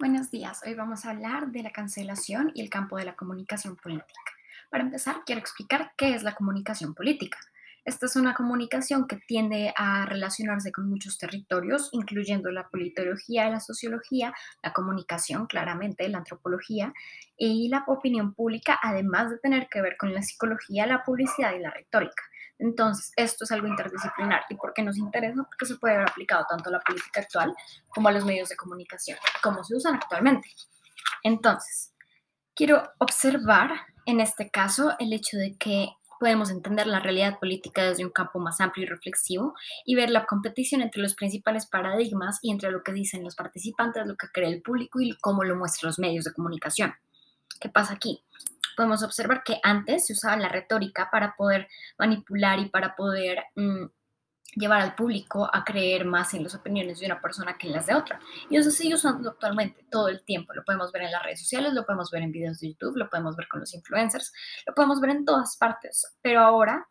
Buenos 0.00 0.30
días, 0.30 0.62
hoy 0.64 0.72
vamos 0.72 1.04
a 1.04 1.10
hablar 1.10 1.48
de 1.48 1.62
la 1.62 1.72
cancelación 1.72 2.52
y 2.54 2.62
el 2.62 2.70
campo 2.70 2.96
de 2.96 3.04
la 3.04 3.16
comunicación 3.16 3.76
política. 3.76 4.32
Para 4.70 4.82
empezar, 4.82 5.24
quiero 5.26 5.42
explicar 5.42 5.92
qué 5.98 6.14
es 6.14 6.22
la 6.22 6.34
comunicación 6.34 6.94
política. 6.94 7.36
Esta 7.84 8.06
es 8.06 8.16
una 8.16 8.32
comunicación 8.32 9.06
que 9.06 9.16
tiende 9.16 9.74
a 9.76 10.06
relacionarse 10.06 10.72
con 10.72 10.88
muchos 10.88 11.18
territorios, 11.18 11.90
incluyendo 11.92 12.50
la 12.50 12.70
politología, 12.70 13.50
la 13.50 13.60
sociología, 13.60 14.32
la 14.62 14.72
comunicación, 14.72 15.44
claramente, 15.44 16.08
la 16.08 16.16
antropología 16.16 16.94
y 17.36 17.68
la 17.68 17.84
opinión 17.86 18.32
pública, 18.32 18.80
además 18.82 19.28
de 19.28 19.36
tener 19.36 19.68
que 19.68 19.82
ver 19.82 19.98
con 19.98 20.14
la 20.14 20.22
psicología, 20.22 20.86
la 20.86 21.04
publicidad 21.04 21.52
y 21.54 21.58
la 21.58 21.72
retórica. 21.72 22.22
Entonces, 22.60 23.12
esto 23.16 23.44
es 23.44 23.52
algo 23.52 23.66
interdisciplinar 23.66 24.42
y 24.50 24.54
por 24.54 24.74
qué 24.74 24.82
nos 24.82 24.98
interesa, 24.98 25.42
porque 25.42 25.64
se 25.64 25.78
puede 25.78 25.96
ver 25.96 26.08
aplicado 26.08 26.44
tanto 26.48 26.68
a 26.68 26.72
la 26.72 26.80
política 26.80 27.20
actual 27.20 27.54
como 27.88 28.08
a 28.08 28.12
los 28.12 28.24
medios 28.24 28.50
de 28.50 28.56
comunicación, 28.56 29.18
como 29.42 29.64
se 29.64 29.74
usan 29.74 29.94
actualmente. 29.94 30.48
Entonces, 31.22 31.94
quiero 32.54 32.82
observar 32.98 33.70
en 34.04 34.20
este 34.20 34.50
caso 34.50 34.94
el 34.98 35.12
hecho 35.14 35.38
de 35.38 35.56
que 35.56 35.88
podemos 36.18 36.50
entender 36.50 36.86
la 36.86 37.00
realidad 37.00 37.38
política 37.38 37.82
desde 37.82 38.04
un 38.04 38.10
campo 38.10 38.38
más 38.38 38.60
amplio 38.60 38.84
y 38.84 38.88
reflexivo 38.88 39.54
y 39.86 39.94
ver 39.94 40.10
la 40.10 40.26
competición 40.26 40.82
entre 40.82 41.00
los 41.00 41.14
principales 41.14 41.66
paradigmas 41.66 42.40
y 42.42 42.50
entre 42.50 42.70
lo 42.70 42.82
que 42.82 42.92
dicen 42.92 43.24
los 43.24 43.36
participantes, 43.36 44.06
lo 44.06 44.16
que 44.16 44.26
cree 44.28 44.50
el 44.50 44.60
público 44.60 45.00
y 45.00 45.16
cómo 45.22 45.44
lo 45.44 45.56
muestran 45.56 45.88
los 45.88 45.98
medios 45.98 46.26
de 46.26 46.34
comunicación. 46.34 46.92
¿Qué 47.58 47.70
pasa 47.70 47.94
aquí? 47.94 48.22
Podemos 48.76 49.02
observar 49.02 49.42
que 49.44 49.60
antes 49.62 50.06
se 50.06 50.12
usaba 50.12 50.36
la 50.36 50.48
retórica 50.48 51.08
para 51.10 51.34
poder 51.36 51.68
manipular 51.98 52.58
y 52.58 52.68
para 52.68 52.94
poder 52.96 53.44
mm, 53.56 53.86
llevar 54.54 54.80
al 54.80 54.94
público 54.94 55.48
a 55.52 55.64
creer 55.64 56.04
más 56.04 56.34
en 56.34 56.42
las 56.42 56.54
opiniones 56.54 57.00
de 57.00 57.06
una 57.06 57.20
persona 57.20 57.56
que 57.56 57.68
en 57.68 57.74
las 57.74 57.86
de 57.86 57.94
otra. 57.94 58.20
Y 58.48 58.56
eso 58.56 58.70
sigue 58.70 58.94
usando 58.94 59.30
actualmente 59.30 59.86
todo 59.90 60.08
el 60.08 60.24
tiempo. 60.24 60.52
Lo 60.54 60.64
podemos 60.64 60.92
ver 60.92 61.02
en 61.02 61.12
las 61.12 61.22
redes 61.22 61.40
sociales, 61.40 61.72
lo 61.72 61.84
podemos 61.84 62.10
ver 62.10 62.22
en 62.22 62.32
videos 62.32 62.58
de 62.60 62.68
YouTube, 62.68 62.96
lo 62.96 63.08
podemos 63.08 63.36
ver 63.36 63.48
con 63.48 63.60
los 63.60 63.74
influencers, 63.74 64.32
lo 64.66 64.74
podemos 64.74 65.00
ver 65.00 65.10
en 65.10 65.24
todas 65.24 65.56
partes. 65.56 66.16
Pero 66.22 66.40
ahora 66.40 66.88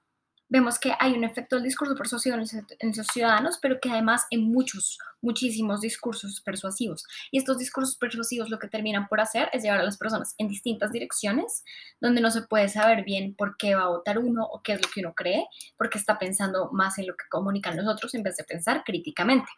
vemos 0.50 0.80
que 0.80 0.94
hay 1.00 1.14
un 1.14 1.24
efecto 1.24 1.56
del 1.56 1.64
discurso 1.64 1.96
persuasivo 1.96 2.36
en 2.36 2.94
los 2.96 3.08
ciudadanos, 3.08 3.60
pero 3.62 3.80
que 3.80 3.90
además 3.90 4.26
en 4.32 4.52
muchos, 4.52 4.98
muchísimos 5.22 5.82
discursos 5.82 6.42
persuasivos. 6.42 7.06
Y 7.32 7.38
estos 7.38 7.60
discursos 7.60 7.96
persuasivos 7.98 8.50
lo 8.50 8.58
que 8.58 8.68
terminan 8.68 9.08
por 9.08 9.22
hacer 9.22 9.50
es 9.54 9.64
llevar 9.64 9.80
a 9.80 9.84
las 9.84 9.98
personas 9.98 10.34
en 10.40 10.48
distintas 10.48 10.92
direcciones, 10.92 11.64
donde 12.02 12.22
no 12.22 12.32
se 12.32 12.42
puede 12.42 12.68
saber 12.68 13.04
bien 13.04 13.36
por 13.36 13.58
qué 13.58 13.76
va 13.76 13.84
a 13.84 13.90
votar 13.90 14.18
uno 14.18 14.44
o 14.44 14.62
qué 14.64 14.74
es 14.74 14.82
lo 14.82 14.90
que 14.92 15.02
uno 15.02 15.14
cree, 15.16 15.46
porque 15.78 16.00
está 16.00 16.18
pensando 16.18 16.70
más 16.72 16.98
en 16.98 17.08
lo 17.08 17.16
que 17.16 17.26
comunican 17.30 17.78
los 17.78 17.88
otros 17.88 18.14
en 18.16 18.24
vez 18.24 18.36
de 18.36 18.44
pensar 18.44 18.84
críticamente. 18.84 19.50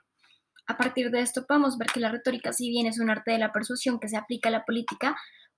A 0.68 0.78
partir 0.78 1.10
de 1.10 1.22
esto 1.22 1.46
podemos 1.48 1.78
ver 1.78 1.88
que 1.88 2.00
la 2.00 2.12
retórica, 2.12 2.54
si 2.54 2.70
bien 2.70 2.86
es 2.86 3.00
un 3.00 3.10
arte 3.10 3.32
de 3.32 3.40
la 3.40 3.52
persuasión 3.52 4.00
que 4.00 4.10
se 4.10 4.18
aplica 4.18 4.50
a 4.50 4.52
la 4.52 4.66
política, 4.66 5.16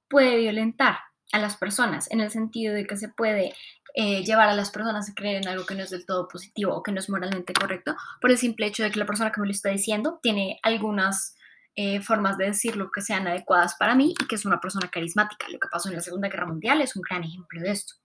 puede 0.07 0.37
violentar 0.37 0.97
a 1.31 1.39
las 1.39 1.57
personas, 1.57 2.09
en 2.11 2.21
el 2.21 2.29
sentido 2.29 2.75
de 2.75 2.85
que 2.85 2.95
se 2.95 3.09
puede 3.09 3.53
eh, 3.94 4.23
llevar 4.23 4.49
a 4.49 4.55
las 4.55 4.72
personas 4.72 5.09
a 5.09 5.13
creer 5.13 5.38
en 5.38 5.47
algo 5.47 5.66
que 5.66 5.75
no 5.75 5.83
es 5.83 5.91
del 5.91 6.05
todo 6.05 6.27
positivo 6.27 6.73
o 6.73 6.81
que 6.81 6.91
no 6.91 6.99
es 6.99 7.09
moralmente 7.09 7.53
correcto, 7.53 7.95
por 8.19 8.31
el 8.31 8.38
simple 8.38 8.66
hecho 8.66 8.83
de 8.83 8.91
que 8.91 9.00
la 9.00 9.05
persona 9.05 9.31
que 9.31 9.39
me 9.39 9.47
lo 9.47 9.52
está 9.52 9.69
diciendo 9.69 10.19
tiene 10.22 10.59
algunas 10.63 11.35
eh, 11.75 12.02
formas 12.02 12.38
de 12.38 12.45
decirlo 12.45 12.91
que 12.91 13.02
sean 13.02 13.27
adecuadas 13.27 13.75
para 13.75 13.95
mí 13.95 14.13
y 14.19 14.27
que 14.27 14.35
es 14.35 14.45
una 14.45 14.59
persona 14.59 14.89
carismática. 14.89 15.47
Lo 15.50 15.59
que 15.59 15.69
pasó 15.69 15.89
en 15.89 15.95
la 15.95 16.02
Segunda 16.02 16.30
Guerra 16.30 16.45
Mundial 16.45 16.81
es 16.81 16.95
un 16.95 17.02
gran 17.02 17.23
ejemplo 17.23 17.61
de 17.61 17.72
esto. 17.72 17.95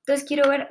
Entonces 0.00 0.26
quiero 0.26 0.48
ver 0.48 0.68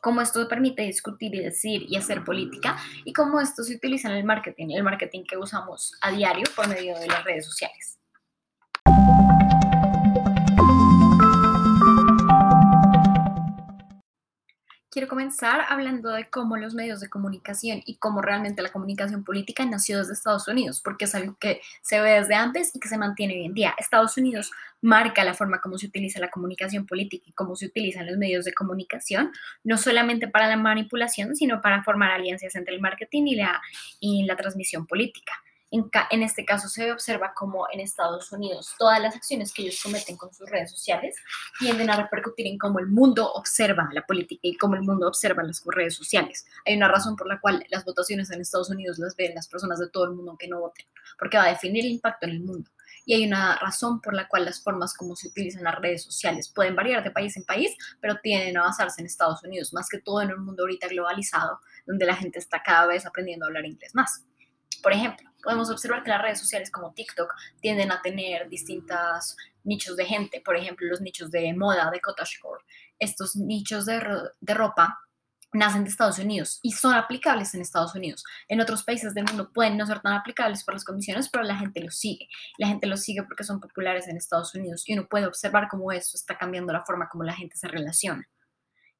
cómo 0.00 0.20
esto 0.20 0.46
permite 0.48 0.82
discutir 0.82 1.34
y 1.34 1.40
decir 1.40 1.84
y 1.88 1.96
hacer 1.96 2.24
política 2.24 2.76
y 3.04 3.12
cómo 3.12 3.40
esto 3.40 3.62
se 3.62 3.74
utiliza 3.74 4.08
en 4.08 4.16
el 4.16 4.24
marketing, 4.24 4.70
el 4.70 4.82
marketing 4.82 5.24
que 5.28 5.36
usamos 5.36 5.92
a 6.00 6.10
diario 6.10 6.44
por 6.54 6.68
medio 6.68 6.98
de 6.98 7.06
las 7.06 7.24
redes 7.24 7.46
sociales. 7.46 7.99
Quiero 14.92 15.06
comenzar 15.06 15.66
hablando 15.68 16.10
de 16.10 16.28
cómo 16.28 16.56
los 16.56 16.74
medios 16.74 16.98
de 16.98 17.08
comunicación 17.08 17.80
y 17.86 17.98
cómo 17.98 18.22
realmente 18.22 18.60
la 18.60 18.72
comunicación 18.72 19.22
política 19.22 19.64
nació 19.64 19.98
desde 19.98 20.14
Estados 20.14 20.48
Unidos, 20.48 20.80
porque 20.80 21.04
es 21.04 21.14
algo 21.14 21.36
que 21.38 21.60
se 21.80 22.00
ve 22.00 22.10
desde 22.18 22.34
antes 22.34 22.74
y 22.74 22.80
que 22.80 22.88
se 22.88 22.98
mantiene 22.98 23.34
hoy 23.34 23.44
en 23.44 23.54
día. 23.54 23.72
Estados 23.78 24.16
Unidos 24.16 24.50
marca 24.80 25.22
la 25.22 25.34
forma 25.34 25.60
como 25.60 25.78
se 25.78 25.86
utiliza 25.86 26.18
la 26.18 26.28
comunicación 26.28 26.86
política 26.86 27.24
y 27.28 27.32
cómo 27.32 27.54
se 27.54 27.66
utilizan 27.66 28.04
los 28.04 28.16
medios 28.16 28.44
de 28.44 28.52
comunicación, 28.52 29.30
no 29.62 29.78
solamente 29.78 30.26
para 30.26 30.48
la 30.48 30.56
manipulación, 30.56 31.36
sino 31.36 31.62
para 31.62 31.84
formar 31.84 32.10
alianzas 32.10 32.56
entre 32.56 32.74
el 32.74 32.80
marketing 32.80 33.26
y 33.28 33.36
la, 33.36 33.62
y 34.00 34.24
la 34.24 34.34
transmisión 34.34 34.88
política. 34.88 35.34
En, 35.72 36.22
este 36.22 36.44
caso 36.44 36.68
se 36.68 36.90
observa 36.90 37.32
como 37.32 37.66
en 37.72 37.78
Estados 37.78 38.32
Unidos 38.32 38.74
todas 38.76 39.00
las 39.00 39.14
acciones 39.14 39.52
que 39.52 39.62
ellos 39.62 39.80
cometen 39.80 40.16
con 40.16 40.34
sus 40.34 40.50
redes 40.50 40.70
sociales 40.72 41.14
tienden 41.60 41.88
a 41.90 41.96
repercutir 41.96 42.48
en 42.48 42.58
cómo 42.58 42.80
el 42.80 42.88
mundo 42.88 43.32
observa 43.32 43.88
la 43.92 44.04
política 44.04 44.40
y 44.42 44.56
cómo 44.56 44.74
el 44.74 44.82
mundo 44.82 45.06
observa 45.06 45.44
las 45.44 45.62
redes 45.64 45.94
sociales. 45.94 46.44
Hay 46.66 46.76
una 46.76 46.88
razón 46.88 47.14
por 47.14 47.28
la 47.28 47.38
cual 47.40 47.64
las 47.70 47.84
votaciones 47.84 48.30
en 48.32 48.40
Estados 48.40 48.70
Unidos 48.70 48.98
las 48.98 49.14
ven 49.14 49.32
las 49.34 49.46
personas 49.46 49.78
de 49.78 49.88
todo 49.88 50.04
el 50.04 50.10
mundo 50.10 50.36
que 50.36 50.48
no 50.48 50.58
voten, 50.58 50.86
porque 51.18 51.36
va 51.36 51.44
a 51.44 51.50
definir 51.50 51.84
el 51.84 51.92
impacto 51.92 52.26
en 52.26 52.32
el 52.32 52.40
mundo. 52.40 52.68
Y 53.04 53.14
hay 53.14 53.26
una 53.26 53.56
razón 53.56 54.00
por 54.00 54.14
la 54.14 54.28
cual 54.28 54.44
las 54.44 54.62
formas 54.62 54.94
como 54.94 55.14
se 55.14 55.28
utilizan 55.28 55.64
las 55.64 55.76
redes 55.76 56.02
sociales 56.02 56.48
pueden 56.48 56.74
variar 56.74 57.04
de 57.04 57.10
país 57.10 57.36
en 57.36 57.44
país, 57.44 57.76
pero 58.00 58.16
tienden 58.20 58.56
a 58.58 58.62
basarse 58.62 59.00
en 59.00 59.06
Estados 59.06 59.42
Unidos, 59.44 59.72
más 59.72 59.88
que 59.88 60.00
todo 60.00 60.20
en 60.20 60.32
un 60.32 60.44
mundo 60.44 60.64
ahorita 60.64 60.88
globalizado, 60.88 61.60
donde 61.86 62.06
la 62.06 62.16
gente 62.16 62.38
está 62.38 62.62
cada 62.62 62.86
vez 62.86 63.06
aprendiendo 63.06 63.46
a 63.46 63.48
hablar 63.48 63.66
inglés 63.66 63.94
más. 63.94 64.24
Por 64.82 64.92
ejemplo, 64.92 65.30
podemos 65.42 65.70
observar 65.70 66.02
que 66.02 66.10
las 66.10 66.22
redes 66.22 66.38
sociales 66.38 66.70
como 66.70 66.92
TikTok 66.92 67.34
tienden 67.60 67.92
a 67.92 68.02
tener 68.02 68.48
distintos 68.48 69.36
nichos 69.64 69.96
de 69.96 70.04
gente, 70.06 70.40
por 70.40 70.56
ejemplo, 70.56 70.86
los 70.88 71.00
nichos 71.00 71.30
de 71.30 71.52
moda, 71.54 71.90
de 71.90 72.00
cottagecore. 72.00 72.64
Estos 72.98 73.36
nichos 73.36 73.86
de, 73.86 74.00
de 74.40 74.54
ropa 74.54 75.00
nacen 75.52 75.82
de 75.82 75.90
Estados 75.90 76.18
Unidos 76.18 76.60
y 76.62 76.72
son 76.72 76.94
aplicables 76.94 77.54
en 77.54 77.60
Estados 77.60 77.94
Unidos. 77.94 78.24
En 78.48 78.60
otros 78.60 78.84
países 78.84 79.14
del 79.14 79.24
mundo 79.24 79.50
pueden 79.52 79.76
no 79.76 79.86
ser 79.86 80.00
tan 80.00 80.12
aplicables 80.12 80.64
por 80.64 80.74
las 80.74 80.84
condiciones, 80.84 81.28
pero 81.28 81.44
la 81.44 81.56
gente 81.56 81.80
los 81.80 81.96
sigue. 81.96 82.28
La 82.58 82.68
gente 82.68 82.86
los 82.86 83.02
sigue 83.02 83.22
porque 83.24 83.44
son 83.44 83.60
populares 83.60 84.06
en 84.08 84.16
Estados 84.16 84.54
Unidos 84.54 84.84
y 84.86 84.94
uno 84.94 85.08
puede 85.08 85.26
observar 85.26 85.68
cómo 85.68 85.90
eso 85.92 86.16
está 86.16 86.38
cambiando 86.38 86.72
la 86.72 86.84
forma 86.84 87.08
como 87.08 87.24
la 87.24 87.34
gente 87.34 87.56
se 87.56 87.68
relaciona. 87.68 88.28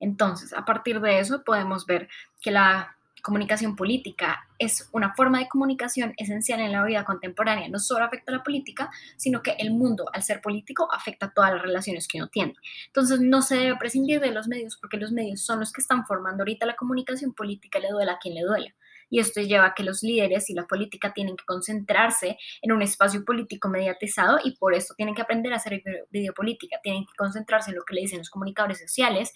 Entonces, 0.01 0.53
a 0.53 0.65
partir 0.65 1.01
de 1.01 1.21
eso 1.21 1.45
podemos 1.45 1.87
ver 1.87 2.09
que 2.41 2.51
la 2.51 2.97
comunicación 3.21 3.77
política 3.77 4.47
es 4.59 4.89
una 4.93 5.15
forma 5.15 5.39
de 5.39 5.49
comunicación 5.49 6.13
esencial 6.17 6.61
en 6.61 6.73
la 6.73 6.85
vida 6.85 7.05
contemporánea. 7.05 7.69
No 7.69 7.79
solo 7.79 8.05
afecta 8.05 8.33
a 8.33 8.37
la 8.37 8.43
política, 8.43 8.91
sino 9.17 9.43
que 9.43 9.53
el 9.53 9.73
mundo, 9.73 10.07
al 10.13 10.23
ser 10.23 10.41
político, 10.41 10.89
afecta 10.93 11.27
a 11.27 11.33
todas 11.33 11.53
las 11.53 11.63
relaciones 11.63 12.07
que 12.07 12.19
uno 12.19 12.29
tiene. 12.29 12.55
Entonces, 12.87 13.21
no 13.21 13.43
se 13.43 13.57
debe 13.57 13.77
prescindir 13.77 14.21
de 14.21 14.31
los 14.31 14.49
medios 14.49 14.77
porque 14.77 14.97
los 14.97 15.13
medios 15.13 15.41
son 15.43 15.61
los 15.61 15.73
que 15.73 15.81
están 15.81 16.07
formando 16.07 16.43
ahorita 16.43 16.67
la 16.67 16.77
comunicación 16.77 17.33
política, 17.33 17.79
le 17.79 17.89
duela 17.89 18.13
a 18.13 18.19
quien 18.19 18.35
le 18.35 18.43
duela. 18.43 18.75
Y 19.11 19.19
esto 19.19 19.41
lleva 19.41 19.67
a 19.67 19.75
que 19.75 19.83
los 19.83 20.03
líderes 20.03 20.49
y 20.51 20.55
la 20.55 20.67
política 20.67 21.13
tienen 21.13 21.37
que 21.37 21.45
concentrarse 21.45 22.39
en 22.63 22.73
un 22.73 22.81
espacio 22.81 23.25
político 23.25 23.69
mediatizado 23.69 24.39
y 24.43 24.57
por 24.57 24.73
eso 24.73 24.95
tienen 24.97 25.17
que 25.17 25.23
aprender 25.23 25.53
a 25.53 25.57
hacer 25.57 25.83
videopolítica, 26.11 26.79
tienen 26.83 27.05
que 27.05 27.13
concentrarse 27.19 27.71
en 27.71 27.77
lo 27.77 27.85
que 27.85 27.95
le 27.95 28.03
dicen 28.03 28.19
los 28.19 28.31
comunicadores 28.31 28.79
sociales, 28.79 29.33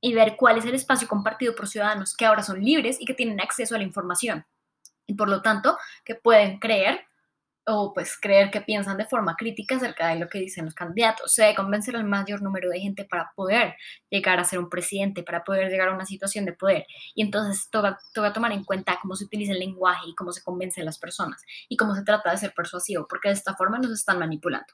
y 0.00 0.14
ver 0.14 0.36
cuál 0.36 0.58
es 0.58 0.64
el 0.64 0.74
espacio 0.74 1.08
compartido 1.08 1.54
por 1.54 1.68
ciudadanos 1.68 2.14
que 2.16 2.26
ahora 2.26 2.42
son 2.42 2.62
libres 2.62 2.98
y 3.00 3.04
que 3.04 3.14
tienen 3.14 3.40
acceso 3.40 3.74
a 3.74 3.78
la 3.78 3.84
información. 3.84 4.44
Y 5.06 5.14
por 5.14 5.28
lo 5.28 5.42
tanto, 5.42 5.78
que 6.04 6.14
pueden 6.14 6.58
creer 6.58 7.06
o 7.68 7.92
pues 7.92 8.16
creer 8.20 8.50
que 8.50 8.60
piensan 8.60 8.96
de 8.96 9.06
forma 9.06 9.34
crítica 9.36 9.76
acerca 9.76 10.08
de 10.08 10.20
lo 10.20 10.28
que 10.28 10.38
dicen 10.38 10.64
los 10.64 10.74
candidatos. 10.74 11.32
Se 11.32 11.42
debe 11.42 11.56
convencer 11.56 11.96
al 11.96 12.04
mayor 12.04 12.40
número 12.40 12.70
de 12.70 12.78
gente 12.78 13.04
para 13.04 13.32
poder 13.34 13.74
llegar 14.08 14.38
a 14.38 14.44
ser 14.44 14.60
un 14.60 14.70
presidente, 14.70 15.24
para 15.24 15.42
poder 15.42 15.68
llegar 15.68 15.88
a 15.88 15.94
una 15.94 16.06
situación 16.06 16.44
de 16.44 16.52
poder. 16.52 16.86
Y 17.14 17.22
entonces 17.22 17.68
toca, 17.68 17.98
toca 18.14 18.32
tomar 18.32 18.52
en 18.52 18.64
cuenta 18.64 18.98
cómo 19.02 19.16
se 19.16 19.24
utiliza 19.24 19.52
el 19.52 19.58
lenguaje 19.58 20.08
y 20.08 20.14
cómo 20.14 20.32
se 20.32 20.42
convence 20.42 20.80
a 20.80 20.84
las 20.84 20.98
personas 20.98 21.42
y 21.68 21.76
cómo 21.76 21.94
se 21.96 22.04
trata 22.04 22.30
de 22.30 22.38
ser 22.38 22.54
persuasivo, 22.54 23.06
porque 23.08 23.28
de 23.28 23.34
esta 23.34 23.56
forma 23.56 23.78
nos 23.78 23.90
están 23.90 24.20
manipulando. 24.20 24.72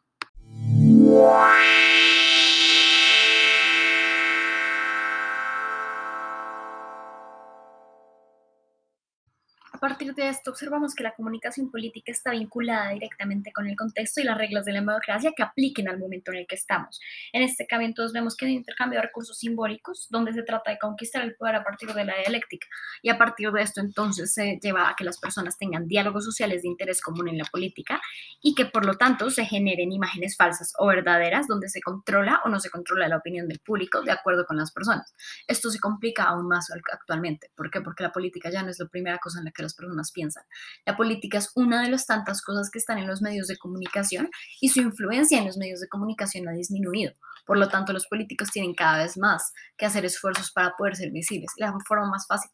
Partir 9.83 10.15
de 10.15 10.29
esto 10.29 10.53
observamos 10.53 10.95
que 10.95 11.03
la 11.03 11.13
comunicación 11.13 11.69
política 11.69 12.13
está 12.13 12.31
vinculada 12.31 12.91
directamente 12.91 13.53
con 13.53 13.67
el 13.67 13.75
contexto 13.75 14.21
y 14.21 14.25
las 14.25 14.39
reglas 14.39 14.65
de 14.65 14.73
la 14.73 14.79
democracia 14.79 15.33
que 15.37 15.43
apliquen 15.43 15.89
al 15.89 15.99
momento 15.99 16.31
en 16.31 16.39
el 16.39 16.47
que 16.47 16.55
estamos. 16.55 17.01
En 17.33 17.43
este 17.43 17.67
cambio 17.67 17.89
entonces 17.89 18.13
vemos 18.13 18.37
que 18.37 18.45
hay 18.45 18.53
un 18.53 18.59
intercambio 18.59 19.01
de 19.01 19.07
recursos 19.07 19.37
simbólicos 19.37 20.07
donde 20.09 20.33
se 20.35 20.45
trata 20.45 20.71
de 20.71 20.79
conquistar 20.79 21.25
el 21.25 21.35
poder 21.35 21.57
a 21.57 21.65
partir 21.65 21.93
de 21.93 22.05
la 22.05 22.17
dialéctica 22.17 22.69
y 23.03 23.09
a 23.09 23.19
partir 23.19 23.51
de 23.51 23.61
esto 23.61 23.81
entonces 23.81 24.33
se 24.33 24.61
lleva 24.63 24.89
a 24.89 24.95
que 24.95 25.03
las 25.03 25.19
personas 25.19 25.59
tengan 25.59 25.89
diálogos 25.89 26.25
sociales 26.25 26.63
de 26.63 26.69
interés 26.69 27.01
común 27.01 27.29
en 27.29 27.39
la 27.39 27.45
política 27.45 28.01
y 28.41 28.55
que 28.55 28.67
por 28.67 28.87
lo 28.87 28.95
tanto 28.95 29.31
se 29.31 29.47
generen 29.47 29.91
imágenes 29.91 30.37
falsas 30.37 30.75
o 30.79 30.87
verdaderas 30.87 31.49
donde 31.49 31.69
se 31.69 31.81
controla 31.81 32.41
o 32.45 32.49
no 32.49 32.61
se 32.61 32.71
controla 32.71 33.09
la 33.09 33.17
opinión 33.17 33.49
del 33.49 33.59
público 33.59 34.03
de 34.03 34.13
acuerdo 34.13 34.47
con 34.47 34.57
las 34.57 34.71
personas. 34.71 35.13
Esto 35.49 35.71
se 35.71 35.81
complica 35.81 36.23
aún 36.23 36.47
más 36.47 36.71
actualmente. 36.71 37.51
¿Por 37.57 37.69
qué? 37.69 37.81
Porque 37.81 38.05
la 38.05 38.13
política 38.13 38.49
ya 38.49 38.63
no 38.63 38.71
es 38.71 38.79
la 38.79 38.87
primera 38.87 39.19
cosa 39.19 39.41
en 39.41 39.47
la 39.47 39.51
que 39.51 39.63
las 39.63 39.72
las 39.73 39.77
personas 39.77 40.13
piensan. 40.13 40.45
La 40.87 40.97
política 40.97 41.39
es 41.39 41.51
una 41.55 41.83
de 41.83 41.91
las 41.91 42.07
tantas 42.07 42.43
cosas 42.43 42.71
que 42.71 42.79
están 42.79 42.99
en 42.99 43.07
los 43.07 43.23
medios 43.23 43.47
de 43.49 43.57
comunicación 43.57 44.31
y 44.61 44.69
su 44.69 44.81
influencia 44.81 45.39
en 45.39 45.47
los 45.47 45.57
medios 45.57 45.81
de 45.81 45.89
comunicación 45.89 46.49
ha 46.49 46.53
disminuido. 46.53 47.15
Por 47.47 47.59
lo 47.59 47.69
tanto, 47.69 47.93
los 47.93 48.07
políticos 48.07 48.51
tienen 48.51 48.75
cada 48.75 49.03
vez 49.03 49.17
más 49.17 49.53
que 49.77 49.87
hacer 49.87 50.05
esfuerzos 50.05 50.53
para 50.53 50.75
poder 50.77 50.97
ser 50.97 51.11
visibles. 51.11 51.51
La 51.57 51.75
forma 51.87 52.09
más 52.09 52.27
fácil, 52.27 52.51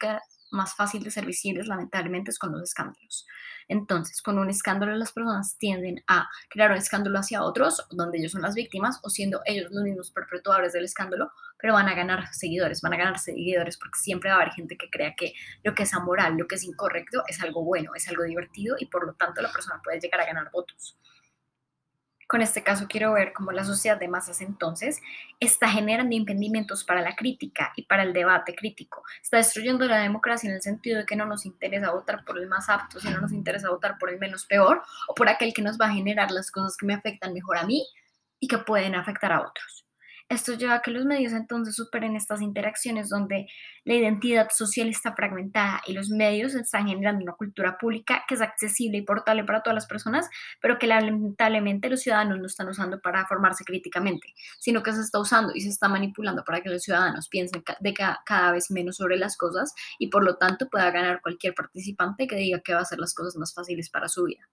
más 0.51 0.75
fácil 0.75 1.03
de 1.03 1.11
ser 1.11 1.27
visibles, 1.27 1.67
lamentablemente, 1.67 2.31
es 2.31 2.39
con 2.39 2.53
los 2.53 2.63
escándalos. 2.63 3.27
Entonces, 3.69 4.23
con 4.23 4.39
un 4.39 4.49
escándalo 4.49 4.97
las 4.97 5.13
personas 5.13 5.59
tienden 5.59 6.03
a 6.07 6.29
crear 6.49 6.71
un 6.71 6.79
escándalo 6.79 7.19
hacia 7.19 7.43
otros, 7.43 7.87
donde 7.91 8.19
ellos 8.19 8.33
son 8.33 8.43
las 8.43 8.55
víctimas, 8.55 8.99
o 9.03 9.11
siendo 9.11 9.43
ellos 9.45 9.71
los 9.71 9.83
mismos 9.85 10.11
perpetuadores 10.11 10.73
del 10.73 10.85
escándalo, 10.85 11.31
pero 11.59 11.75
van 11.75 11.89
a 11.89 11.95
ganar 11.95 12.33
seguidores, 12.33 12.81
van 12.81 12.95
a 12.95 12.97
ganar 12.97 13.19
seguidores 13.19 13.77
porque 13.77 13.99
siempre 13.99 14.31
va 14.31 14.37
a 14.37 14.41
haber 14.41 14.55
gente 14.55 14.77
que 14.77 14.89
crea 14.89 15.15
que 15.15 15.35
lo 15.65 15.75
que 15.75 15.83
es 15.83 15.93
amoral, 15.93 16.37
lo 16.37 16.47
que 16.47 16.55
es 16.55 16.65
incorrecto, 16.65 17.23
es 17.27 17.43
algo 17.43 17.63
bueno, 17.63 17.93
es 17.95 18.09
algo 18.09 18.25
divertido 18.25 18.77
y 18.79 18.87
por 18.87 19.07
lo 19.07 19.15
tanto 19.15 19.43
la 19.43 19.53
persona 19.53 19.81
puede 19.83 20.01
llegar 20.01 20.21
a 20.21 20.27
ganar 20.27 20.51
votos. 20.51 20.99
Con 22.29 22.43
este 22.43 22.63
caso 22.63 22.89
quiero 22.91 23.15
ver 23.15 23.33
cómo 23.33 23.53
la 23.53 23.65
sociedad 23.65 23.99
de 23.99 24.07
masas 24.07 24.43
entonces 24.43 25.01
está 25.41 25.67
generando 25.67 26.15
impedimentos 26.15 26.85
para 26.85 27.01
la 27.01 27.17
crítica 27.17 27.73
y 27.75 27.87
para 27.87 28.03
el 28.03 28.13
debate 28.13 28.55
crítico. 28.55 29.03
Está 29.23 29.39
destruyendo 29.39 29.87
la 29.87 29.99
democracia 29.99 30.51
en 30.51 30.57
el 30.57 30.61
sentido 30.61 30.99
de 30.99 31.07
que 31.07 31.17
no 31.17 31.25
nos 31.25 31.47
interesa 31.47 31.91
votar 31.91 32.27
por 32.27 32.39
el 32.39 32.47
más 32.47 32.69
apto, 32.69 33.01
sino 33.01 33.19
nos 33.19 33.33
interesa 33.33 33.71
votar 33.71 33.97
por 33.97 34.11
el 34.11 34.19
menos 34.19 34.45
peor 34.45 34.83
o 35.09 35.15
por 35.15 35.31
aquel 35.31 35.55
que 35.55 35.63
nos 35.63 35.79
va 35.79 35.87
a 35.87 35.95
generar 35.95 36.31
las 36.31 36.51
cosas 36.51 36.77
que 36.77 36.85
me 36.85 36.93
afectan 36.93 37.33
mejor 37.33 37.57
a 37.57 37.65
mí 37.65 37.87
y 38.39 38.47
que 38.47 38.59
pueden 38.59 38.95
afectar 38.95 39.33
a 39.33 39.41
otros. 39.41 39.88
Esto 40.29 40.53
lleva 40.53 40.75
a 40.75 40.83
que 40.83 40.91
los 40.91 41.07
medios 41.07 41.33
entonces 41.33 41.75
superen 41.75 42.15
estas 42.15 42.43
interacciones 42.43 43.09
donde 43.09 43.47
la 43.85 43.95
identidad 43.95 44.51
social 44.51 44.89
está 44.91 45.15
fragmentada 45.15 45.81
y 45.87 45.95
los 45.95 46.11
medios 46.11 46.55
están 46.55 46.87
generando 46.87 47.23
una 47.23 47.33
cultura 47.33 47.79
pública 47.79 48.25
que 48.29 48.35
es 48.35 48.43
accesible 48.43 48.99
y 48.99 49.03
portable 49.03 49.45
para 49.45 49.63
todas 49.63 49.75
las 49.75 49.87
personas, 49.87 50.29
pero 50.61 50.79
que 50.79 50.87
lamentablemente 50.87 51.89
los 51.89 52.03
ciudadanos 52.03 52.41
no 52.41 52.47
están 52.47 52.69
usando 52.69 53.01
para 53.01 53.27
formarse 53.27 53.65
críticamente, 53.65 54.35
sino 54.59 54.83
que 54.83 54.93
se 54.93 55.01
está 55.01 55.19
usando 55.19 55.55
y 55.55 55.63
se 55.63 55.71
está 55.71 55.89
manipulando 55.89 56.45
para 56.45 56.61
que 56.61 56.69
los 56.69 56.83
ciudadanos 56.83 57.29
piensen 57.31 57.65
de 57.81 57.95
cada 57.95 58.53
vez 58.53 58.71
menos 58.71 58.97
sobre 58.97 59.17
las 59.17 59.35
cosas 59.39 59.73
y 59.99 60.09
por 60.09 60.25
lo 60.25 60.37
tanto 60.37 60.69
pueda 60.69 60.91
ganar 60.91 61.23
cualquier 61.23 61.55
participante 61.55 62.27
que 62.27 62.37
diga 62.37 62.61
que 62.61 62.75
va 62.75 62.81
a 62.81 62.83
hacer 62.83 62.99
las 62.99 63.15
cosas 63.15 63.37
más 63.37 63.55
fáciles 63.55 63.89
para 63.89 64.09
su 64.09 64.25
vida. 64.25 64.47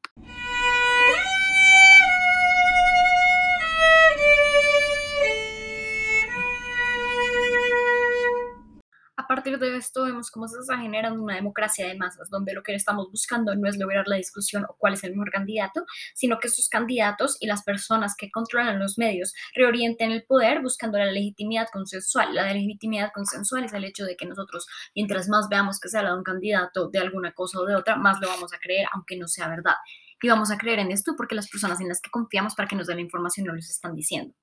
Partir 9.46 9.60
de 9.60 9.78
esto 9.78 10.06
vemos 10.06 10.32
cómo 10.32 10.48
se 10.48 10.60
está 10.60 10.80
generando 10.80 11.22
una 11.22 11.36
democracia 11.36 11.88
de 11.88 11.96
masas, 11.96 12.32
donde 12.32 12.54
lo 12.54 12.64
que 12.64 12.74
estamos 12.74 13.12
buscando 13.12 13.54
no 13.56 13.70
es 13.70 13.78
lograr 13.78 14.08
la 14.08 14.16
discusión 14.16 14.66
o 14.68 14.76
cuál 14.76 14.96
es 14.96 15.04
el 15.04 15.12
mejor 15.12 15.30
candidato, 15.30 15.86
sino 16.16 16.40
que 16.40 16.48
esos 16.48 16.68
candidatos 16.68 17.38
y 17.40 17.46
las 17.46 17.62
personas 17.62 18.16
que 18.18 18.32
controlan 18.32 18.80
los 18.80 18.98
medios 18.98 19.36
reorienten 19.54 20.12
el 20.12 20.24
poder 20.24 20.64
buscando 20.64 20.98
la 20.98 21.12
legitimidad 21.12 21.68
consensual. 21.72 22.34
La 22.34 22.52
legitimidad 22.52 23.12
consensual 23.14 23.66
es 23.66 23.74
el 23.74 23.84
hecho 23.84 24.04
de 24.06 24.16
que 24.16 24.26
nosotros, 24.26 24.66
mientras 24.96 25.30
más 25.30 25.48
veamos 25.48 25.80
que 25.80 25.90
se 25.90 26.00
habla 26.00 26.14
de 26.14 26.18
un 26.18 26.24
candidato 26.24 26.90
de 26.90 26.98
alguna 26.98 27.32
cosa 27.34 27.60
o 27.60 27.66
de 27.66 27.76
otra, 27.76 27.98
más 27.98 28.20
lo 28.20 28.28
vamos 28.28 28.52
a 28.52 28.58
creer, 28.58 28.88
aunque 28.94 29.16
no 29.16 29.28
sea 29.28 29.48
verdad. 29.48 29.76
Y 30.24 30.28
vamos 30.28 30.50
a 30.50 30.58
creer 30.58 30.80
en 30.80 30.92
esto 30.92 31.14
porque 31.16 31.36
las 31.36 31.50
personas 31.50 31.80
en 31.82 31.88
las 31.88 32.02
que 32.02 32.10
confiamos 32.10 32.56
para 32.56 32.68
que 32.68 32.76
nos 32.76 32.88
den 32.88 32.98
la 32.98 33.04
información 33.04 33.46
no 33.46 33.54
les 33.54 33.70
están 33.70 33.94
diciendo. 33.94 34.34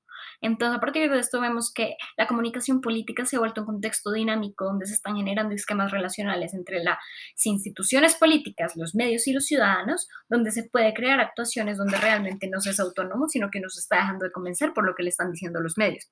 Entonces, 0.40 0.76
a 0.76 0.80
partir 0.80 1.10
de 1.10 1.18
esto 1.18 1.40
vemos 1.40 1.72
que 1.72 1.96
la 2.16 2.26
comunicación 2.26 2.80
política 2.80 3.24
se 3.24 3.36
ha 3.36 3.38
vuelto 3.38 3.62
un 3.62 3.66
contexto 3.66 4.12
dinámico 4.12 4.64
donde 4.64 4.86
se 4.86 4.94
están 4.94 5.16
generando 5.16 5.54
esquemas 5.54 5.90
relacionales 5.90 6.54
entre 6.54 6.82
las 6.82 6.98
instituciones 7.44 8.14
políticas, 8.14 8.76
los 8.76 8.94
medios 8.94 9.26
y 9.26 9.32
los 9.32 9.46
ciudadanos, 9.46 10.08
donde 10.28 10.50
se 10.50 10.64
puede 10.64 10.94
crear 10.94 11.20
actuaciones 11.20 11.78
donde 11.78 11.96
realmente 11.98 12.48
no 12.48 12.60
se 12.60 12.70
es 12.70 12.80
autónomo, 12.80 13.28
sino 13.28 13.50
que 13.50 13.60
nos 13.60 13.78
está 13.78 13.96
dejando 13.96 14.24
de 14.24 14.32
convencer 14.32 14.72
por 14.72 14.84
lo 14.84 14.94
que 14.94 15.02
le 15.02 15.10
están 15.10 15.30
diciendo 15.30 15.60
los 15.60 15.78
medios. 15.78 16.10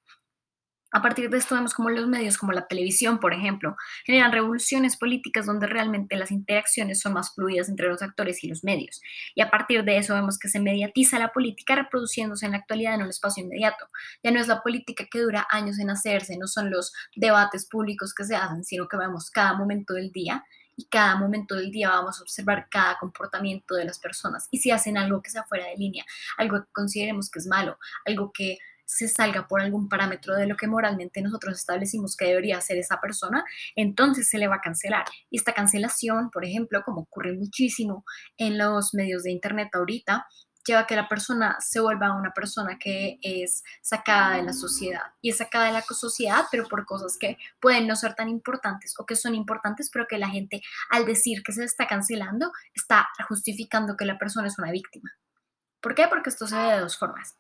A 0.93 1.03
partir 1.03 1.31
de 1.31 1.39
esto 1.39 1.55
vemos 1.55 1.73
como 1.73 1.89
los 1.91 2.09
medios, 2.09 2.37
como 2.37 2.53
la 2.53 2.67
televisión, 2.67 3.21
por 3.21 3.33
ejemplo, 3.33 3.77
generan 4.05 4.33
revoluciones 4.33 4.97
políticas 4.97 5.47
donde 5.47 5.69
realmente 5.69 6.17
las 6.17 6.33
interacciones 6.33 7.01
son 7.01 7.13
más 7.13 7.33
fluidas 7.35 7.69
entre 7.69 7.89
los 7.89 8.03
actores 8.03 8.43
y 8.43 8.49
los 8.49 8.65
medios. 8.65 9.01
Y 9.37 9.41
a 9.41 9.51
partir 9.51 9.85
de 9.85 9.99
eso 9.99 10.15
vemos 10.15 10.39
que 10.39 10.49
se 10.49 10.59
mediatiza 10.59 11.19
la 11.21 11.33
política 11.33 11.77
reproduciéndose 11.77 12.47
en 12.47 12.53
la 12.53 12.59
actualidad 12.59 12.95
en 12.95 13.03
un 13.03 13.09
espacio 13.09 13.45
inmediato. 13.45 13.87
Ya 14.25 14.33
no 14.33 14.41
es 14.41 14.49
la 14.49 14.63
política 14.63 15.07
que 15.09 15.21
dura 15.21 15.47
años 15.51 15.79
en 15.79 15.91
hacerse, 15.91 16.37
no 16.37 16.49
son 16.49 16.71
los 16.71 16.93
debates 17.15 17.67
públicos 17.69 18.13
que 18.13 18.25
se 18.25 18.35
hacen, 18.35 18.65
sino 18.65 18.89
que 18.89 18.97
vemos 18.97 19.31
cada 19.31 19.53
momento 19.53 19.95
del 19.95 20.11
día 20.11 20.45
y 20.77 20.87
cada 20.87 21.15
momento 21.17 21.55
del 21.55 21.71
día 21.71 21.91
vamos 21.91 22.19
a 22.19 22.23
observar 22.23 22.69
cada 22.71 22.99
comportamiento 22.99 23.75
de 23.75 23.85
las 23.85 23.99
personas. 23.99 24.49
Y 24.51 24.59
si 24.59 24.71
hacen 24.71 24.97
algo 24.97 25.23
que 25.23 25.31
sea 25.31 25.45
fuera 25.45 25.67
de 25.67 25.77
línea, 25.77 26.05
algo 26.39 26.63
que 26.65 26.73
consideremos 26.73 27.31
que 27.31 27.39
es 27.39 27.47
malo, 27.47 27.79
algo 28.07 28.33
que 28.33 28.59
se 28.91 29.07
salga 29.07 29.47
por 29.47 29.61
algún 29.61 29.89
parámetro 29.89 30.35
de 30.35 30.47
lo 30.47 30.57
que 30.57 30.67
moralmente 30.67 31.23
nosotros 31.23 31.57
establecimos 31.57 32.17
que 32.17 32.27
debería 32.27 32.61
ser 32.61 32.77
esa 32.77 33.01
persona, 33.01 33.45
entonces 33.77 34.29
se 34.29 34.37
le 34.39 34.49
va 34.49 34.57
a 34.57 34.61
cancelar. 34.61 35.05
Y 35.31 35.39
esta 35.39 35.53
cancelación, 35.53 36.31
por 36.31 36.45
ejemplo, 36.45 36.83
como 36.85 37.03
ocurre 37.03 37.33
muchísimo 37.33 38.05
en 38.37 38.59
los 38.59 38.93
medios 38.93 39.23
de 39.23 39.31
Internet 39.31 39.69
ahorita, 39.75 40.27
lleva 40.67 40.81
a 40.81 40.87
que 40.87 40.97
la 40.97 41.09
persona 41.09 41.57
se 41.61 41.81
vuelva 41.81 42.17
una 42.17 42.33
persona 42.33 42.79
que 42.79 43.19
es 43.23 43.63
sacada 43.81 44.37
de 44.37 44.43
la 44.43 44.53
sociedad. 44.53 45.15
Y 45.23 45.31
es 45.31 45.37
sacada 45.37 45.67
de 45.67 45.73
la 45.73 45.83
sociedad, 45.83 46.47
pero 46.51 46.67
por 46.67 46.85
cosas 46.85 47.17
que 47.17 47.39
pueden 47.61 47.87
no 47.87 47.95
ser 47.95 48.15
tan 48.15 48.29
importantes 48.29 48.95
o 48.99 49.07
que 49.07 49.15
son 49.15 49.37
importantes, 49.37 49.89
pero 49.93 50.07
que 50.09 50.19
la 50.19 50.29
gente 50.29 50.63
al 50.91 51.07
decir 51.07 51.43
que 51.45 51.53
se 51.53 51.65
está 51.65 51.87
cancelando 51.87 52.51
está 52.75 53.09
justificando 53.29 53.97
que 53.97 54.05
la 54.05 54.19
persona 54.19 54.49
es 54.49 54.59
una 54.59 54.73
víctima. 54.73 55.11
¿Por 55.81 55.95
qué? 55.95 56.09
Porque 56.09 56.31
esto 56.31 56.47
se 56.47 56.57
ve 56.57 56.73
de 56.73 56.81
dos 56.81 56.99
formas 56.99 57.40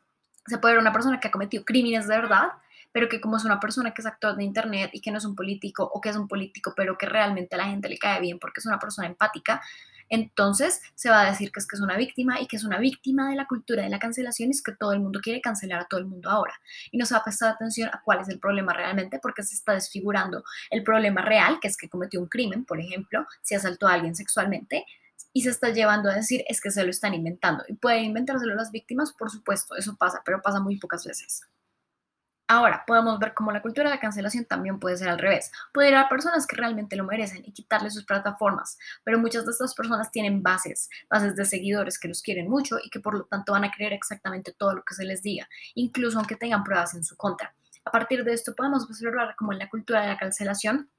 se 0.50 0.58
puede 0.58 0.75
ver 0.75 0.82
una 0.82 0.93
persona 0.93 1.19
que 1.19 1.29
ha 1.29 1.31
cometido 1.31 1.64
crímenes 1.64 2.06
de 2.06 2.17
verdad, 2.17 2.49
pero 2.93 3.08
que 3.08 3.20
como 3.20 3.37
es 3.37 3.44
una 3.44 3.61
persona 3.61 3.94
que 3.94 4.02
es 4.02 4.06
actor 4.06 4.37
de 4.37 4.44
internet 4.44 4.91
y 4.93 5.00
que 5.00 5.11
no 5.11 5.19
es 5.19 5.25
un 5.25 5.35
político 5.35 5.88
o 5.93 6.00
que 6.00 6.11
es 6.11 6.17
un 6.17 6.29
político, 6.29 6.75
pero 6.76 6.99
que 6.99 7.06
realmente 7.06 7.55
a 7.55 7.58
la 7.58 7.67
gente 7.67 7.88
le 7.88 7.99
cae 7.99 8.20
bien 8.20 8.38
porque 8.38 8.61
es 8.61 8.67
una 8.67 8.79
persona 8.79 9.06
empática, 9.06 9.62
entonces 10.11 10.82
se 10.97 11.08
va 11.08 11.23
a 11.23 11.31
decir 11.31 11.52
que 11.52 11.61
es 11.61 11.69
que 11.69 11.76
es 11.76 11.82
una 11.82 11.97
víctima 11.97 12.41
y 12.41 12.49
que 12.49 12.56
es 12.56 12.64
una 12.64 12.79
víctima 12.79 13.31
de 13.31 13.37
la 13.37 13.47
cultura 13.47 13.85
de 13.85 13.88
la 13.88 14.00
cancelación 14.00 14.49
y 14.49 14.52
es 14.52 14.62
que 14.62 14.73
todo 14.73 14.93
el 14.93 14.99
mundo 14.99 15.20
quiere 15.23 15.41
cancelar 15.41 15.81
a 15.81 15.85
todo 15.85 16.00
el 16.00 16.06
mundo 16.06 16.29
ahora. 16.29 16.61
Y 16.91 16.99
no 16.99 17.06
se 17.06 17.14
va 17.14 17.20
a 17.20 17.25
prestar 17.25 17.50
atención 17.50 17.88
a 17.93 18.02
cuál 18.05 18.20
es 18.20 18.29
el 18.29 18.41
problema 18.41 18.73
realmente 18.73 19.20
porque 19.20 19.44
se 19.44 19.55
está 19.55 19.73
desfigurando 19.73 20.43
el 20.70 20.82
problema 20.82 21.23
real, 21.23 21.58
que 21.61 21.69
es 21.69 21.76
que 21.76 21.88
cometió 21.88 22.20
un 22.20 22.26
crimen, 22.26 22.64
por 22.64 22.81
ejemplo, 22.81 23.25
si 23.43 23.55
asaltó 23.55 23.87
a 23.87 23.94
alguien 23.94 24.17
sexualmente, 24.17 24.85
y 25.32 25.43
se 25.43 25.50
está 25.50 25.71
llevando 25.71 26.11
a 26.11 26.15
decir 26.15 26.44
es 26.49 26.61
que 26.61 26.71
se 26.71 26.85
lo 26.85 26.91
están 26.91 27.15
inventando. 27.15 27.65
Y 27.69 27.75
pueden 27.75 28.05
inventárselo 28.05 28.55
las 28.55 28.71
víctimas, 28.71 29.12
por 29.12 29.31
supuesto, 29.31 29.77
eso 29.77 29.97
pasa, 29.97 30.23
pero 30.25 30.43
pasa 30.43 30.61
muy 30.61 30.78
pocas 30.78 31.07
veces. 31.07 31.43
Ahora, 32.52 32.83
podemos 32.85 33.16
ver 33.21 33.33
cómo 33.33 33.52
la 33.52 33.62
cultura 33.62 33.88
de 33.88 33.95
la 33.95 34.00
cancelación 34.00 34.45
también 34.45 34.81
puede 34.81 34.97
ser 34.97 35.09
al 35.09 35.21
revés. 35.21 35.52
Puede 35.73 35.90
ir 35.90 35.95
a 35.95 36.09
personas 36.09 36.49
que 36.49 36.57
realmente 36.57 36.97
lo 36.97 37.04
merecen 37.04 37.45
y 37.47 37.52
quitarle 37.52 37.93
sus 37.93 38.04
plataformas, 38.04 38.76
pero 39.04 39.21
muchas 39.21 39.47
de 39.47 39.52
estas 39.52 39.73
personas 39.73 40.11
tienen 40.11 40.43
bases, 40.43 40.88
bases 41.09 41.37
de 41.37 41.45
seguidores 41.45 41.97
que 41.97 42.09
los 42.09 42.23
quieren 42.23 42.49
mucho 42.49 42.78
y 42.83 42.90
que 42.90 42.99
por 42.99 43.14
lo 43.14 43.25
tanto 43.26 43.52
van 43.52 43.62
a 43.62 43.71
creer 43.71 43.93
exactamente 43.93 44.52
todo 44.52 44.75
lo 44.75 44.83
que 44.83 44.95
se 44.95 45.04
les 45.04 45.23
diga, 45.23 45.49
incluso 45.76 46.19
aunque 46.19 46.35
tengan 46.35 46.64
pruebas 46.64 46.93
en 46.95 47.04
su 47.04 47.16
contra. 47.16 47.54
A 47.85 47.93
partir 47.93 48.25
de 48.25 48.33
esto 48.33 48.52
podemos 48.57 48.83
observar 48.83 49.37
cómo 49.37 49.52
en 49.52 49.61
la 49.61 49.71
cultura 49.71 50.02
de 50.02 50.09
la 50.09 50.19
cancelación 50.19 50.90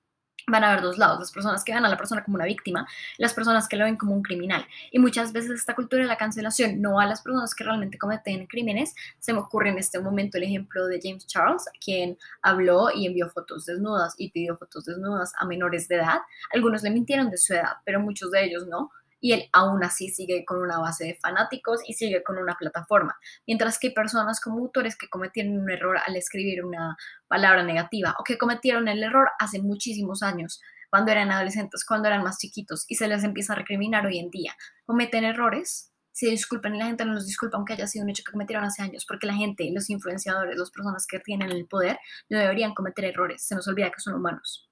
van 0.47 0.63
a 0.63 0.71
haber 0.71 0.81
dos 0.81 0.97
lados, 0.97 1.19
las 1.19 1.31
personas 1.31 1.63
que 1.63 1.73
ven 1.73 1.85
a 1.85 1.89
la 1.89 1.97
persona 1.97 2.23
como 2.23 2.35
una 2.35 2.45
víctima, 2.45 2.87
las 3.17 3.33
personas 3.33 3.67
que 3.67 3.77
lo 3.77 3.85
ven 3.85 3.97
como 3.97 4.13
un 4.13 4.21
criminal. 4.21 4.65
Y 4.91 4.99
muchas 4.99 5.33
veces 5.33 5.51
esta 5.51 5.75
cultura 5.75 6.03
de 6.03 6.07
la 6.07 6.17
cancelación 6.17 6.81
no 6.81 6.99
a 6.99 7.05
las 7.05 7.21
personas 7.21 7.53
que 7.55 7.63
realmente 7.63 7.97
cometen 7.97 8.47
crímenes. 8.47 8.93
Se 9.19 9.33
me 9.33 9.39
ocurre 9.39 9.69
en 9.69 9.77
este 9.77 9.99
momento 9.99 10.37
el 10.37 10.43
ejemplo 10.43 10.87
de 10.87 10.99
James 11.01 11.27
Charles, 11.27 11.65
quien 11.83 12.17
habló 12.41 12.89
y 12.93 13.07
envió 13.07 13.29
fotos 13.29 13.65
desnudas 13.65 14.15
y 14.17 14.31
pidió 14.31 14.57
fotos 14.57 14.85
desnudas 14.85 15.33
a 15.37 15.45
menores 15.45 15.87
de 15.87 15.95
edad. 15.95 16.19
Algunos 16.53 16.83
le 16.83 16.91
mintieron 16.91 17.29
de 17.29 17.37
su 17.37 17.53
edad, 17.53 17.77
pero 17.85 17.99
muchos 17.99 18.31
de 18.31 18.45
ellos 18.45 18.67
no 18.67 18.91
y 19.21 19.33
él 19.33 19.47
aún 19.53 19.83
así 19.83 20.09
sigue 20.09 20.43
con 20.43 20.59
una 20.59 20.79
base 20.79 21.05
de 21.05 21.15
fanáticos 21.21 21.79
y 21.87 21.93
sigue 21.93 22.23
con 22.23 22.37
una 22.37 22.55
plataforma. 22.55 23.17
Mientras 23.47 23.79
que 23.79 23.87
hay 23.87 23.93
personas 23.93 24.41
como 24.41 24.57
autores 24.57 24.97
que 24.97 25.07
cometieron 25.07 25.57
un 25.57 25.69
error 25.69 25.97
al 26.05 26.15
escribir 26.15 26.65
una 26.65 26.97
palabra 27.27 27.63
negativa 27.63 28.15
o 28.19 28.23
que 28.23 28.37
cometieron 28.37 28.87
el 28.87 29.03
error 29.03 29.29
hace 29.39 29.61
muchísimos 29.61 30.23
años, 30.23 30.59
cuando 30.89 31.11
eran 31.11 31.31
adolescentes, 31.31 31.85
cuando 31.85 32.09
eran 32.09 32.23
más 32.23 32.37
chiquitos 32.37 32.85
y 32.89 32.95
se 32.95 33.07
les 33.07 33.23
empieza 33.23 33.53
a 33.53 33.57
recriminar 33.57 34.05
hoy 34.05 34.19
en 34.19 34.29
día. 34.29 34.53
Cometen 34.85 35.23
errores, 35.23 35.93
se 36.11 36.27
disculpan 36.27 36.75
y 36.75 36.79
la 36.79 36.87
gente 36.87 37.05
no 37.05 37.13
los 37.13 37.27
disculpa 37.27 37.55
aunque 37.55 37.73
haya 37.73 37.87
sido 37.87 38.03
un 38.03 38.09
hecho 38.09 38.23
que 38.25 38.33
cometieron 38.33 38.65
hace 38.65 38.81
años, 38.81 39.05
porque 39.07 39.27
la 39.27 39.35
gente, 39.35 39.69
los 39.73 39.89
influenciadores, 39.89 40.57
las 40.57 40.71
personas 40.71 41.05
que 41.07 41.19
tienen 41.19 41.51
el 41.51 41.67
poder, 41.67 41.99
no 42.29 42.39
deberían 42.39 42.73
cometer 42.73 43.05
errores, 43.05 43.45
se 43.45 43.55
nos 43.55 43.67
olvida 43.67 43.91
que 43.91 44.01
son 44.01 44.15
humanos 44.15 44.70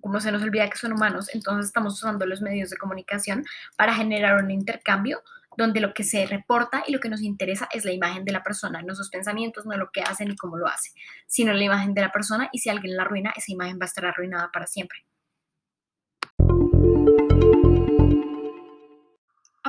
como 0.00 0.20
se 0.20 0.32
nos 0.32 0.42
olvida 0.42 0.68
que 0.68 0.78
son 0.78 0.92
humanos, 0.92 1.28
entonces 1.34 1.66
estamos 1.66 1.94
usando 1.94 2.26
los 2.26 2.40
medios 2.40 2.70
de 2.70 2.76
comunicación 2.76 3.44
para 3.76 3.94
generar 3.94 4.42
un 4.42 4.50
intercambio 4.50 5.22
donde 5.56 5.80
lo 5.80 5.92
que 5.92 6.04
se 6.04 6.26
reporta 6.26 6.82
y 6.86 6.92
lo 6.92 7.00
que 7.00 7.08
nos 7.08 7.22
interesa 7.22 7.68
es 7.72 7.84
la 7.84 7.92
imagen 7.92 8.24
de 8.24 8.32
la 8.32 8.42
persona, 8.42 8.82
no 8.82 8.94
sus 8.94 9.10
pensamientos, 9.10 9.66
no 9.66 9.76
lo 9.76 9.90
que 9.92 10.02
hacen 10.02 10.28
ni 10.28 10.36
cómo 10.36 10.56
lo 10.56 10.66
hace, 10.66 10.90
sino 11.26 11.52
la 11.52 11.64
imagen 11.64 11.92
de 11.94 12.02
la 12.02 12.12
persona 12.12 12.48
y 12.52 12.58
si 12.58 12.70
alguien 12.70 12.96
la 12.96 13.02
arruina, 13.02 13.32
esa 13.36 13.52
imagen 13.52 13.78
va 13.78 13.84
a 13.84 13.86
estar 13.86 14.06
arruinada 14.06 14.50
para 14.52 14.66
siempre. 14.66 15.04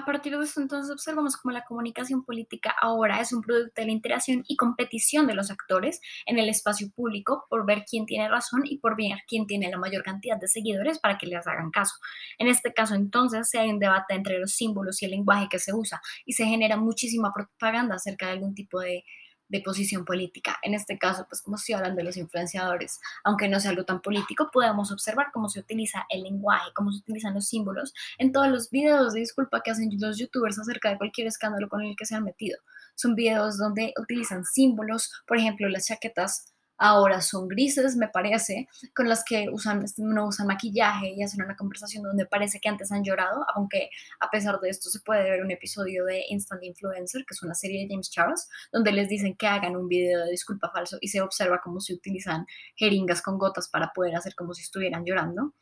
A 0.01 0.05
partir 0.05 0.35
de 0.35 0.43
esto, 0.43 0.59
entonces, 0.59 0.91
observamos 0.91 1.37
cómo 1.37 1.51
la 1.51 1.63
comunicación 1.63 2.25
política 2.25 2.73
ahora 2.81 3.21
es 3.21 3.31
un 3.33 3.43
producto 3.43 3.81
de 3.81 3.85
la 3.85 3.91
interacción 3.91 4.43
y 4.47 4.55
competición 4.55 5.27
de 5.27 5.35
los 5.35 5.51
actores 5.51 6.01
en 6.25 6.39
el 6.39 6.49
espacio 6.49 6.89
público 6.89 7.45
por 7.51 7.67
ver 7.67 7.85
quién 7.87 8.07
tiene 8.07 8.27
razón 8.27 8.61
y 8.65 8.79
por 8.79 8.97
ver 8.97 9.19
quién 9.27 9.45
tiene 9.45 9.69
la 9.69 9.77
mayor 9.77 10.01
cantidad 10.01 10.37
de 10.37 10.47
seguidores 10.47 10.97
para 10.97 11.19
que 11.19 11.27
les 11.27 11.45
hagan 11.45 11.69
caso. 11.69 11.93
En 12.39 12.47
este 12.47 12.73
caso, 12.73 12.95
entonces, 12.95 13.47
se 13.47 13.59
hay 13.59 13.69
un 13.69 13.77
debate 13.77 14.15
entre 14.15 14.39
los 14.39 14.53
símbolos 14.53 14.99
y 15.03 15.05
el 15.05 15.11
lenguaje 15.11 15.47
que 15.51 15.59
se 15.59 15.71
usa 15.71 16.01
y 16.25 16.33
se 16.33 16.45
genera 16.45 16.77
muchísima 16.77 17.31
propaganda 17.31 17.93
acerca 17.93 18.25
de 18.25 18.31
algún 18.31 18.55
tipo 18.55 18.79
de 18.79 19.05
de 19.51 19.61
posición 19.61 20.05
política. 20.05 20.57
En 20.63 20.73
este 20.73 20.97
caso, 20.97 21.25
pues 21.27 21.41
como 21.41 21.57
estoy 21.57 21.75
hablando 21.75 21.97
de 21.97 22.05
los 22.05 22.17
influenciadores, 22.17 22.99
aunque 23.23 23.49
no 23.49 23.59
sea 23.59 23.71
algo 23.71 23.83
tan 23.83 24.01
político, 24.01 24.49
podemos 24.51 24.91
observar 24.91 25.27
cómo 25.33 25.49
se 25.49 25.59
utiliza 25.59 26.05
el 26.09 26.23
lenguaje, 26.23 26.71
cómo 26.73 26.91
se 26.91 26.99
utilizan 26.99 27.33
los 27.33 27.47
símbolos 27.47 27.93
en 28.17 28.31
todos 28.31 28.47
los 28.47 28.69
videos 28.69 29.13
de 29.13 29.19
disculpa 29.19 29.61
que 29.61 29.71
hacen 29.71 29.89
los 29.99 30.17
youtubers 30.17 30.57
acerca 30.57 30.89
de 30.89 30.97
cualquier 30.97 31.27
escándalo 31.27 31.67
con 31.67 31.81
el 31.81 31.95
que 31.97 32.05
se 32.05 32.15
han 32.15 32.23
metido. 32.23 32.57
Son 32.95 33.13
videos 33.13 33.57
donde 33.57 33.93
utilizan 33.99 34.45
símbolos, 34.45 35.11
por 35.27 35.37
ejemplo, 35.37 35.67
las 35.67 35.87
chaquetas 35.87 36.53
ahora 36.81 37.21
son 37.21 37.47
grises, 37.47 37.95
me 37.95 38.07
parece, 38.07 38.67
con 38.95 39.07
las 39.07 39.23
que 39.23 39.47
usan, 39.51 39.85
no 39.97 40.27
usan 40.27 40.47
maquillaje 40.47 41.13
y 41.15 41.21
hacen 41.21 41.43
una 41.43 41.55
conversación 41.55 42.03
donde 42.03 42.25
parece 42.25 42.59
que 42.59 42.69
antes 42.69 42.91
han 42.91 43.03
llorado, 43.03 43.45
aunque 43.55 43.89
a 44.19 44.31
pesar 44.31 44.59
de 44.59 44.69
esto 44.69 44.89
se 44.89 44.99
puede 45.01 45.29
ver 45.29 45.43
un 45.43 45.51
episodio 45.51 46.05
de 46.05 46.23
Instant 46.29 46.63
Influencer, 46.63 47.23
que 47.23 47.35
es 47.35 47.43
una 47.43 47.53
serie 47.53 47.83
de 47.83 47.89
James 47.89 48.09
Charles, 48.09 48.49
donde 48.73 48.91
les 48.91 49.07
dicen 49.07 49.35
que 49.35 49.45
hagan 49.45 49.75
un 49.75 49.87
video 49.87 50.25
de 50.25 50.31
disculpa 50.31 50.71
falso 50.71 50.97
y 51.01 51.09
se 51.09 51.21
observa 51.21 51.61
cómo 51.63 51.79
se 51.79 51.93
utilizan 51.93 52.47
jeringas 52.75 53.21
con 53.21 53.37
gotas 53.37 53.69
para 53.69 53.91
poder 53.93 54.15
hacer 54.15 54.33
como 54.33 54.55
si 54.55 54.63
estuvieran 54.63 55.05
llorando. 55.05 55.53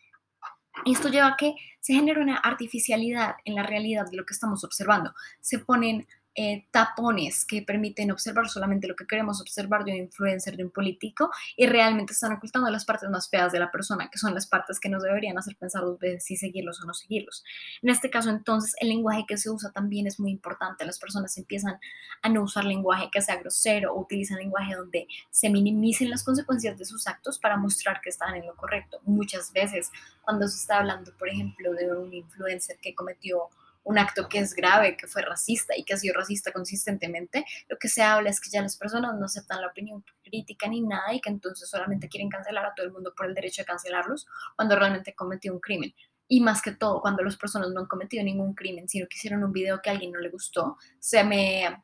Esto 0.86 1.10
lleva 1.10 1.28
a 1.28 1.38
que 1.38 1.56
se 1.82 1.94
genere 1.94 2.22
una 2.22 2.38
artificialidad 2.38 3.36
en 3.44 3.56
la 3.56 3.64
realidad 3.64 4.06
de 4.10 4.16
lo 4.16 4.26
que 4.26 4.34
estamos 4.34 4.64
observando. 4.64 5.14
Se 5.42 5.60
ponen 5.60 6.08
eh, 6.42 6.66
tapones 6.72 7.44
que 7.44 7.64
permiten 7.64 8.12
observar 8.12 8.48
solamente 8.48 8.88
lo 8.88 8.96
que 8.96 9.06
queremos 9.06 9.42
observar 9.42 9.84
de 9.84 9.92
un 9.92 9.98
influencer, 9.98 10.56
de 10.56 10.64
un 10.64 10.72
político, 10.72 11.30
y 11.58 11.68
realmente 11.68 12.14
están 12.14 12.32
ocultando 12.32 12.70
las 12.70 12.86
partes 12.86 13.10
más 13.10 13.30
feas 13.30 13.52
de 13.52 13.60
la 13.60 13.70
persona, 13.70 14.10
que 14.10 14.18
son 14.18 14.34
las 14.34 14.48
partes 14.48 14.80
que 14.80 14.88
nos 14.88 15.04
deberían 15.04 15.38
hacer 15.38 15.58
pensar 15.58 15.82
dos 15.82 16.00
veces 16.00 16.24
si 16.24 16.38
seguirlos 16.38 16.82
o 16.82 16.86
no 16.86 16.94
seguirlos. 16.94 17.44
En 17.82 17.90
este 17.90 18.10
caso, 18.10 18.30
entonces, 18.30 18.74
el 18.80 18.88
lenguaje 18.88 19.26
que 19.28 19.36
se 19.36 19.50
usa 19.50 19.72
también 19.72 20.08
es 20.08 20.18
muy 20.18 20.32
importante. 20.32 20.86
Las 20.86 20.98
personas 20.98 21.38
empiezan 21.38 21.78
a 22.22 22.30
no 22.30 22.44
usar 22.44 22.64
lenguaje 22.64 23.10
que 23.12 23.22
sea 23.22 23.36
grosero 23.36 23.94
o 23.94 24.00
utilizan 24.00 24.38
lenguaje 24.38 24.76
donde 24.76 25.08
se 25.32 25.50
minimicen 25.50 26.10
las 26.10 26.24
consecuencias 26.24 26.78
de 26.78 26.86
sus 26.86 27.06
actos 27.06 27.38
para 27.38 27.58
mostrar 27.58 28.00
que 28.00 28.12
están 28.12 28.34
en 28.38 28.46
lo 28.46 28.56
correcto. 28.56 29.02
Muchas 29.04 29.52
veces, 29.52 29.92
cuando 30.22 30.48
se 30.48 30.56
está 30.56 30.78
hablando, 30.78 31.12
por 31.18 31.28
ejemplo, 31.28 31.74
de 31.74 31.92
un 31.92 32.14
influencer 32.14 32.78
que 32.82 32.96
cometió 32.96 33.50
un 33.90 33.98
acto 33.98 34.30
que 34.30 34.38
es 34.38 34.54
grave, 34.54 34.96
que 34.96 35.08
fue 35.08 35.24
racista 35.24 35.76
y 35.76 35.84
que 35.84 35.96
ha 35.96 35.98
sido 35.98 36.14
racista 36.14 36.52
consistentemente, 36.52 37.44
lo 37.68 37.78
que 37.80 37.88
se 37.88 38.04
habla 38.04 38.30
es 38.30 38.40
que 38.40 38.52
ya 38.52 38.62
las 38.62 38.78
personas 38.78 39.16
no 39.18 39.26
aceptan 39.26 39.62
la 39.62 39.68
opinión 39.68 40.06
crítica 40.24 40.68
ni 40.68 40.82
nada 40.82 41.12
y 41.12 41.20
que 41.20 41.32
entonces 41.32 41.68
solamente 41.68 42.08
quieren 42.08 42.30
cancelar 42.30 42.68
a 42.68 42.76
todo 42.76 42.86
el 42.86 42.92
mundo 42.92 43.16
por 43.18 43.26
el 43.26 43.34
derecho 43.34 43.64
de 43.64 43.66
cancelarlos 43.66 44.28
cuando 44.56 44.76
realmente 44.76 45.16
cometió 45.16 45.52
un 45.52 45.60
crimen. 45.60 45.96
Y 46.28 46.40
más 46.42 46.62
que 46.62 46.74
todo, 46.74 47.02
cuando 47.02 47.24
las 47.24 47.36
personas 47.36 47.72
no 47.72 47.80
han 47.80 47.88
cometido 47.88 48.24
ningún 48.24 48.54
crimen, 48.54 48.88
sino 48.88 49.08
que 49.08 49.18
hicieron 49.18 49.44
un 49.44 49.52
video 49.52 49.82
que 49.82 49.90
a 49.90 49.94
alguien 49.94 50.12
no 50.12 50.20
le 50.20 50.30
gustó, 50.30 50.78
se 51.00 51.24
me 51.24 51.84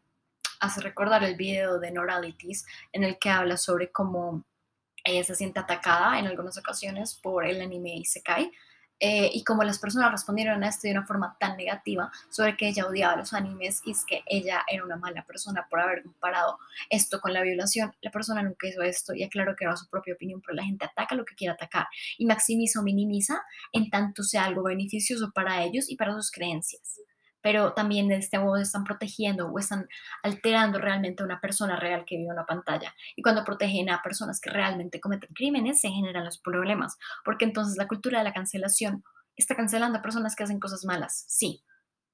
hace 0.59 0.81
recordar 0.81 1.23
el 1.23 1.35
video 1.35 1.79
de 1.79 1.89
Noralities 1.89 2.67
en 2.91 3.03
el 3.03 3.17
que 3.17 3.31
habla 3.31 3.57
sobre 3.57 3.91
cómo 3.91 4.45
ella 5.03 5.23
se 5.23 5.33
siente 5.33 5.59
atacada 5.59 6.19
en 6.19 6.27
algunas 6.27 6.55
ocasiones 6.59 7.15
por 7.15 7.47
el 7.47 7.61
anime 7.61 7.95
Isekai, 7.95 8.51
eh, 8.99 9.29
y 9.33 9.43
como 9.43 9.63
las 9.63 9.79
personas 9.79 10.11
respondieron 10.11 10.63
a 10.63 10.69
esto 10.69 10.87
de 10.87 10.93
una 10.93 11.05
forma 11.05 11.35
tan 11.39 11.57
negativa 11.57 12.11
sobre 12.29 12.55
que 12.55 12.69
ella 12.69 12.87
odiaba 12.87 13.17
los 13.17 13.33
animes 13.33 13.81
y 13.85 13.91
es 13.91 14.05
que 14.05 14.23
ella 14.25 14.63
era 14.71 14.85
una 14.85 14.95
mala 14.95 15.25
persona 15.25 15.67
por 15.69 15.81
haber 15.81 16.03
comparado 16.03 16.57
esto 16.89 17.19
con 17.19 17.33
la 17.33 17.41
violación, 17.41 17.93
la 18.01 18.11
persona 18.11 18.41
nunca 18.41 18.67
hizo 18.67 18.81
esto 18.83 19.13
y 19.13 19.23
aclaró 19.23 19.55
que 19.55 19.65
era 19.65 19.75
su 19.75 19.89
propia 19.89 20.13
opinión, 20.13 20.41
pero 20.41 20.55
la 20.55 20.63
gente 20.63 20.85
ataca 20.85 21.15
lo 21.15 21.25
que 21.25 21.35
quiere 21.35 21.53
atacar 21.53 21.87
y 22.17 22.25
maximiza 22.25 22.79
o 22.79 22.83
minimiza 22.83 23.43
en 23.73 23.89
tanto 23.89 24.23
sea 24.23 24.45
algo 24.45 24.63
beneficioso 24.63 25.31
para 25.31 25.63
ellos 25.63 25.89
y 25.89 25.97
para 25.97 26.13
sus 26.13 26.31
creencias 26.31 27.01
pero 27.45 27.73
también 27.73 28.07
de 28.07 28.15
este 28.15 28.39
modo 28.39 28.57
están 28.57 28.83
protegiendo 28.83 29.45
o 29.45 29.59
están 29.59 29.87
alterando 30.23 30.79
realmente 30.79 31.21
a 31.21 31.27
una 31.27 31.39
persona 31.39 31.75
real 31.75 32.03
que 32.03 32.15
vive 32.15 32.25
en 32.25 32.33
una 32.33 32.47
pantalla. 32.47 32.95
Y 33.15 33.21
cuando 33.21 33.43
protegen 33.43 33.87
a 33.91 34.01
personas 34.01 34.41
que 34.41 34.49
realmente 34.49 34.99
cometen 34.99 35.29
crímenes, 35.31 35.79
se 35.79 35.89
generan 35.89 36.25
los 36.25 36.39
problemas, 36.39 36.97
porque 37.23 37.45
entonces 37.45 37.77
la 37.77 37.87
cultura 37.87 38.17
de 38.17 38.23
la 38.23 38.33
cancelación 38.33 39.03
está 39.35 39.55
cancelando 39.55 39.99
a 39.99 40.01
personas 40.01 40.35
que 40.35 40.43
hacen 40.43 40.59
cosas 40.59 40.85
malas, 40.85 41.23
sí, 41.27 41.63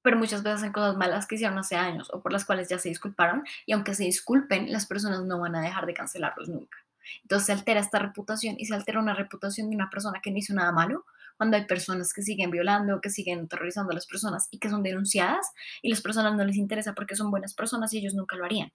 pero 0.02 0.18
muchas 0.18 0.42
veces 0.42 0.58
hacen 0.58 0.72
cosas 0.74 0.98
malas 0.98 1.26
que 1.26 1.36
hicieron 1.36 1.56
hace 1.56 1.76
años 1.76 2.10
o 2.12 2.20
por 2.20 2.30
las 2.30 2.44
cuales 2.44 2.68
ya 2.68 2.78
se 2.78 2.90
disculparon, 2.90 3.42
y 3.64 3.72
aunque 3.72 3.94
se 3.94 4.04
disculpen, 4.04 4.70
las 4.70 4.84
personas 4.84 5.22
no 5.22 5.40
van 5.40 5.56
a 5.56 5.62
dejar 5.62 5.86
de 5.86 5.94
cancelarlos 5.94 6.50
nunca. 6.50 6.76
Entonces 7.22 7.46
se 7.46 7.52
altera 7.52 7.80
esta 7.80 7.98
reputación 7.98 8.56
y 8.58 8.66
se 8.66 8.74
altera 8.74 9.00
una 9.00 9.14
reputación 9.14 9.70
de 9.70 9.76
una 9.76 9.88
persona 9.88 10.20
que 10.22 10.30
no 10.30 10.36
hizo 10.36 10.52
nada 10.52 10.72
malo, 10.72 11.06
cuando 11.42 11.56
hay 11.56 11.66
personas 11.66 12.12
que 12.12 12.22
siguen 12.22 12.52
violando, 12.52 13.00
que 13.00 13.10
siguen 13.10 13.48
terrorizando 13.48 13.90
a 13.90 13.96
las 13.96 14.06
personas 14.06 14.46
y 14.52 14.60
que 14.60 14.70
son 14.70 14.84
denunciadas 14.84 15.50
y 15.82 15.90
las 15.90 16.00
personas 16.00 16.36
no 16.36 16.44
les 16.44 16.56
interesa 16.56 16.94
porque 16.94 17.16
son 17.16 17.32
buenas 17.32 17.52
personas 17.52 17.92
y 17.92 17.98
ellos 17.98 18.14
nunca 18.14 18.36
lo 18.36 18.44
harían. 18.44 18.70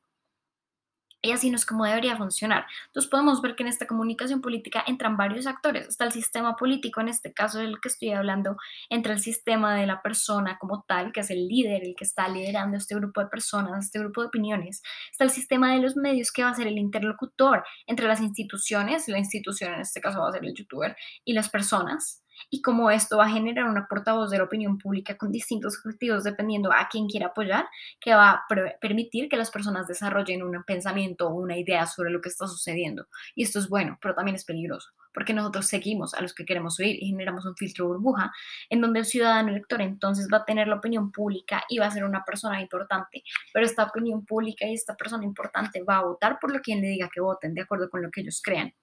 Y 1.21 1.31
así 1.31 1.49
no 1.49 1.55
es 1.55 1.65
como 1.65 1.85
debería 1.85 2.17
funcionar. 2.17 2.65
Entonces 2.87 3.09
podemos 3.09 3.41
ver 3.41 3.55
que 3.55 3.63
en 3.63 3.69
esta 3.69 3.87
comunicación 3.87 4.41
política 4.41 4.83
entran 4.85 5.15
varios 5.15 5.47
actores. 5.47 5.87
Está 5.87 6.03
el 6.03 6.11
sistema 6.11 6.57
político, 6.57 6.99
en 6.99 7.07
este 7.07 7.31
caso 7.31 7.59
del 7.59 7.79
que 7.79 7.87
estoy 7.87 8.11
hablando, 8.11 8.57
entra 8.89 9.13
el 9.13 9.19
sistema 9.19 9.73
de 9.75 9.87
la 9.87 10.01
persona 10.01 10.57
como 10.59 10.83
tal, 10.85 11.13
que 11.13 11.21
es 11.21 11.29
el 11.29 11.47
líder, 11.47 11.85
el 11.85 11.95
que 11.95 12.03
está 12.03 12.27
liderando 12.27 12.75
este 12.75 12.95
grupo 12.95 13.21
de 13.21 13.27
personas, 13.27 13.85
este 13.85 13.99
grupo 13.99 14.19
de 14.19 14.27
opiniones. 14.27 14.81
Está 15.09 15.23
el 15.23 15.29
sistema 15.29 15.73
de 15.73 15.79
los 15.79 15.95
medios, 15.95 16.33
que 16.33 16.43
va 16.43 16.49
a 16.49 16.53
ser 16.53 16.67
el 16.67 16.77
interlocutor 16.77 17.63
entre 17.85 18.07
las 18.07 18.19
instituciones, 18.19 19.07
la 19.07 19.19
institución 19.19 19.73
en 19.73 19.79
este 19.79 20.01
caso 20.01 20.19
va 20.19 20.27
a 20.27 20.33
ser 20.33 20.43
el 20.43 20.53
youtuber, 20.53 20.97
y 21.23 21.31
las 21.31 21.47
personas 21.47 22.25
y 22.49 22.61
cómo 22.61 22.91
esto 22.91 23.17
va 23.17 23.25
a 23.25 23.29
generar 23.29 23.65
una 23.65 23.87
portavoz 23.87 24.29
de 24.29 24.37
la 24.37 24.45
opinión 24.45 24.77
pública 24.77 25.17
con 25.17 25.31
distintos 25.31 25.77
objetivos 25.77 26.23
dependiendo 26.23 26.71
a 26.71 26.87
quién 26.89 27.07
quiera 27.07 27.27
apoyar, 27.27 27.67
que 27.99 28.13
va 28.13 28.31
a 28.31 28.45
permitir 28.79 29.29
que 29.29 29.37
las 29.37 29.51
personas 29.51 29.87
desarrollen 29.87 30.43
un 30.43 30.63
pensamiento 30.63 31.27
o 31.27 31.33
una 31.33 31.57
idea 31.57 31.85
sobre 31.85 32.11
lo 32.11 32.21
que 32.21 32.29
está 32.29 32.47
sucediendo. 32.47 33.07
Y 33.35 33.43
esto 33.43 33.59
es 33.59 33.69
bueno, 33.69 33.97
pero 34.01 34.15
también 34.15 34.35
es 34.35 34.45
peligroso, 34.45 34.91
porque 35.13 35.33
nosotros 35.33 35.67
seguimos 35.67 36.13
a 36.13 36.21
los 36.21 36.33
que 36.33 36.45
queremos 36.45 36.79
oír 36.79 36.97
y 37.01 37.07
generamos 37.07 37.45
un 37.45 37.55
filtro 37.55 37.87
burbuja 37.87 38.31
en 38.69 38.81
donde 38.81 38.99
el 38.99 39.05
ciudadano 39.05 39.49
elector 39.49 39.81
entonces 39.81 40.27
va 40.31 40.37
a 40.37 40.45
tener 40.45 40.67
la 40.67 40.75
opinión 40.75 41.11
pública 41.11 41.63
y 41.69 41.79
va 41.79 41.87
a 41.87 41.91
ser 41.91 42.03
una 42.03 42.23
persona 42.23 42.61
importante, 42.61 43.23
pero 43.53 43.65
esta 43.65 43.83
opinión 43.83 44.25
pública 44.25 44.65
y 44.67 44.73
esta 44.73 44.95
persona 44.95 45.23
importante 45.23 45.83
va 45.83 45.97
a 45.97 46.03
votar 46.03 46.37
por 46.39 46.53
lo 46.53 46.61
que 46.61 46.75
le 46.75 46.87
diga 46.87 47.09
que 47.11 47.21
voten, 47.21 47.53
de 47.53 47.61
acuerdo 47.61 47.89
con 47.89 48.01
lo 48.01 48.11
que 48.11 48.21
ellos 48.21 48.41
crean. 48.43 48.73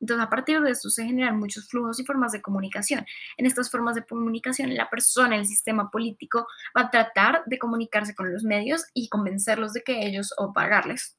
Entonces, 0.00 0.26
a 0.26 0.30
partir 0.30 0.60
de 0.60 0.70
esto 0.70 0.90
se 0.90 1.04
generan 1.04 1.38
muchos 1.38 1.68
flujos 1.68 1.98
y 2.00 2.04
formas 2.04 2.32
de 2.32 2.42
comunicación. 2.42 3.04
En 3.36 3.46
estas 3.46 3.70
formas 3.70 3.94
de 3.94 4.04
comunicación, 4.04 4.74
la 4.74 4.90
persona, 4.90 5.36
el 5.36 5.46
sistema 5.46 5.90
político, 5.90 6.46
va 6.76 6.82
a 6.82 6.90
tratar 6.90 7.42
de 7.46 7.58
comunicarse 7.58 8.14
con 8.14 8.32
los 8.32 8.44
medios 8.44 8.84
y 8.94 9.08
convencerlos 9.08 9.72
de 9.72 9.82
que 9.82 10.06
ellos 10.06 10.34
o 10.36 10.52
pagarles 10.52 11.16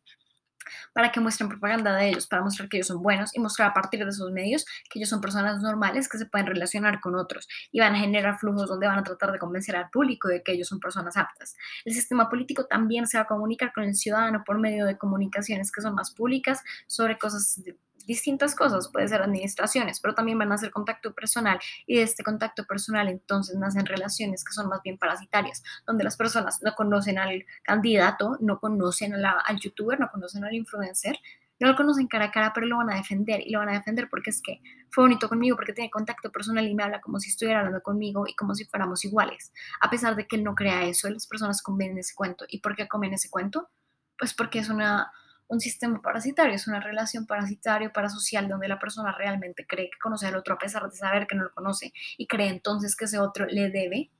para 0.93 1.11
que 1.11 1.19
muestren 1.19 1.49
propaganda 1.49 1.95
de 1.95 2.09
ellos, 2.09 2.27
para 2.27 2.41
mostrar 2.41 2.69
que 2.69 2.77
ellos 2.77 2.87
son 2.87 3.01
buenos 3.01 3.35
y 3.35 3.39
mostrar 3.39 3.69
a 3.69 3.73
partir 3.73 4.03
de 4.03 4.09
esos 4.09 4.31
medios 4.31 4.65
que 4.89 4.99
ellos 4.99 5.09
son 5.09 5.21
personas 5.21 5.61
normales 5.61 6.09
que 6.09 6.17
se 6.17 6.25
pueden 6.25 6.47
relacionar 6.47 6.99
con 6.99 7.15
otros 7.15 7.47
y 7.71 7.79
van 7.79 7.95
a 7.95 7.99
generar 7.99 8.37
flujos 8.39 8.67
donde 8.67 8.87
van 8.87 8.99
a 8.99 9.03
tratar 9.03 9.31
de 9.31 9.39
convencer 9.39 9.75
al 9.75 9.89
público 9.89 10.27
de 10.27 10.43
que 10.43 10.53
ellos 10.53 10.67
son 10.67 10.79
personas 10.79 11.17
aptas. 11.17 11.55
El 11.83 11.93
sistema 11.93 12.29
político 12.29 12.65
también 12.65 13.07
se 13.07 13.17
va 13.17 13.23
a 13.23 13.27
comunicar 13.27 13.73
con 13.73 13.83
el 13.83 13.95
ciudadano 13.95 14.43
por 14.45 14.59
medio 14.59 14.85
de 14.85 14.97
comunicaciones 14.97 15.71
que 15.71 15.81
son 15.81 15.95
más 15.95 16.11
públicas 16.11 16.63
sobre 16.87 17.17
cosas 17.17 17.61
distintas 18.05 18.55
cosas, 18.55 18.89
puede 18.89 19.07
ser 19.07 19.21
administraciones, 19.21 19.99
pero 19.99 20.13
también 20.13 20.37
van 20.37 20.51
a 20.51 20.57
ser 20.57 20.71
contacto 20.71 21.13
personal 21.13 21.59
y 21.85 21.97
de 21.97 22.03
este 22.03 22.23
contacto 22.23 22.65
personal 22.65 23.07
entonces 23.09 23.55
nacen 23.57 23.85
relaciones 23.85 24.43
que 24.43 24.53
son 24.53 24.69
más 24.69 24.81
bien 24.83 24.97
parasitarias, 24.97 25.63
donde 25.85 26.03
las 26.03 26.17
personas 26.17 26.61
no 26.61 26.73
conocen 26.75 27.17
al 27.17 27.45
candidato, 27.63 28.37
no 28.39 28.59
conocen 28.59 29.13
al 29.13 29.59
youtuber, 29.59 29.99
no 29.99 30.09
conocen 30.09 30.43
al 30.45 30.53
influencer, 30.53 31.17
no 31.59 31.69
lo 31.69 31.75
conocen 31.75 32.07
cara 32.07 32.25
a 32.25 32.31
cara, 32.31 32.51
pero 32.53 32.67
lo 32.67 32.77
van 32.77 32.89
a 32.89 32.95
defender 32.95 33.41
y 33.45 33.51
lo 33.51 33.59
van 33.59 33.69
a 33.69 33.73
defender 33.73 34.09
porque 34.09 34.29
es 34.29 34.41
que 34.41 34.61
fue 34.89 35.05
bonito 35.05 35.29
conmigo, 35.29 35.55
porque 35.55 35.73
tiene 35.73 35.89
contacto 35.89 36.31
personal 36.31 36.67
y 36.67 36.75
me 36.75 36.83
habla 36.83 36.99
como 36.99 37.19
si 37.19 37.29
estuviera 37.29 37.59
hablando 37.59 37.81
conmigo 37.81 38.25
y 38.27 38.35
como 38.35 38.55
si 38.55 38.65
fuéramos 38.65 39.05
iguales, 39.05 39.53
a 39.79 39.89
pesar 39.89 40.15
de 40.15 40.27
que 40.27 40.35
él 40.35 40.43
no 40.43 40.55
crea 40.55 40.83
eso, 40.85 41.09
las 41.09 41.27
personas 41.27 41.61
convienen 41.61 41.97
ese 41.97 42.13
cuento. 42.13 42.45
¿Y 42.49 42.59
por 42.59 42.75
qué 42.75 42.87
comen 42.87 43.13
ese 43.13 43.29
cuento? 43.29 43.69
Pues 44.17 44.33
porque 44.33 44.59
es 44.59 44.69
una 44.69 45.11
un 45.47 45.59
sistema 45.59 46.01
parasitario, 46.01 46.55
es 46.55 46.67
una 46.67 46.79
relación 46.79 47.25
parasitario 47.25 47.91
parasocial 47.93 48.47
donde 48.47 48.67
la 48.67 48.79
persona 48.79 49.15
realmente 49.17 49.65
cree 49.67 49.89
que 49.89 49.99
conoce 50.01 50.27
al 50.27 50.35
otro 50.35 50.55
a 50.55 50.57
pesar 50.57 50.89
de 50.89 50.95
saber 50.95 51.27
que 51.27 51.35
no 51.35 51.43
lo 51.43 51.53
conoce 51.53 51.93
y 52.17 52.27
cree 52.27 52.49
entonces 52.49 52.95
que 52.95 53.05
ese 53.05 53.19
otro 53.19 53.45
le 53.45 53.69
debe 53.69 54.11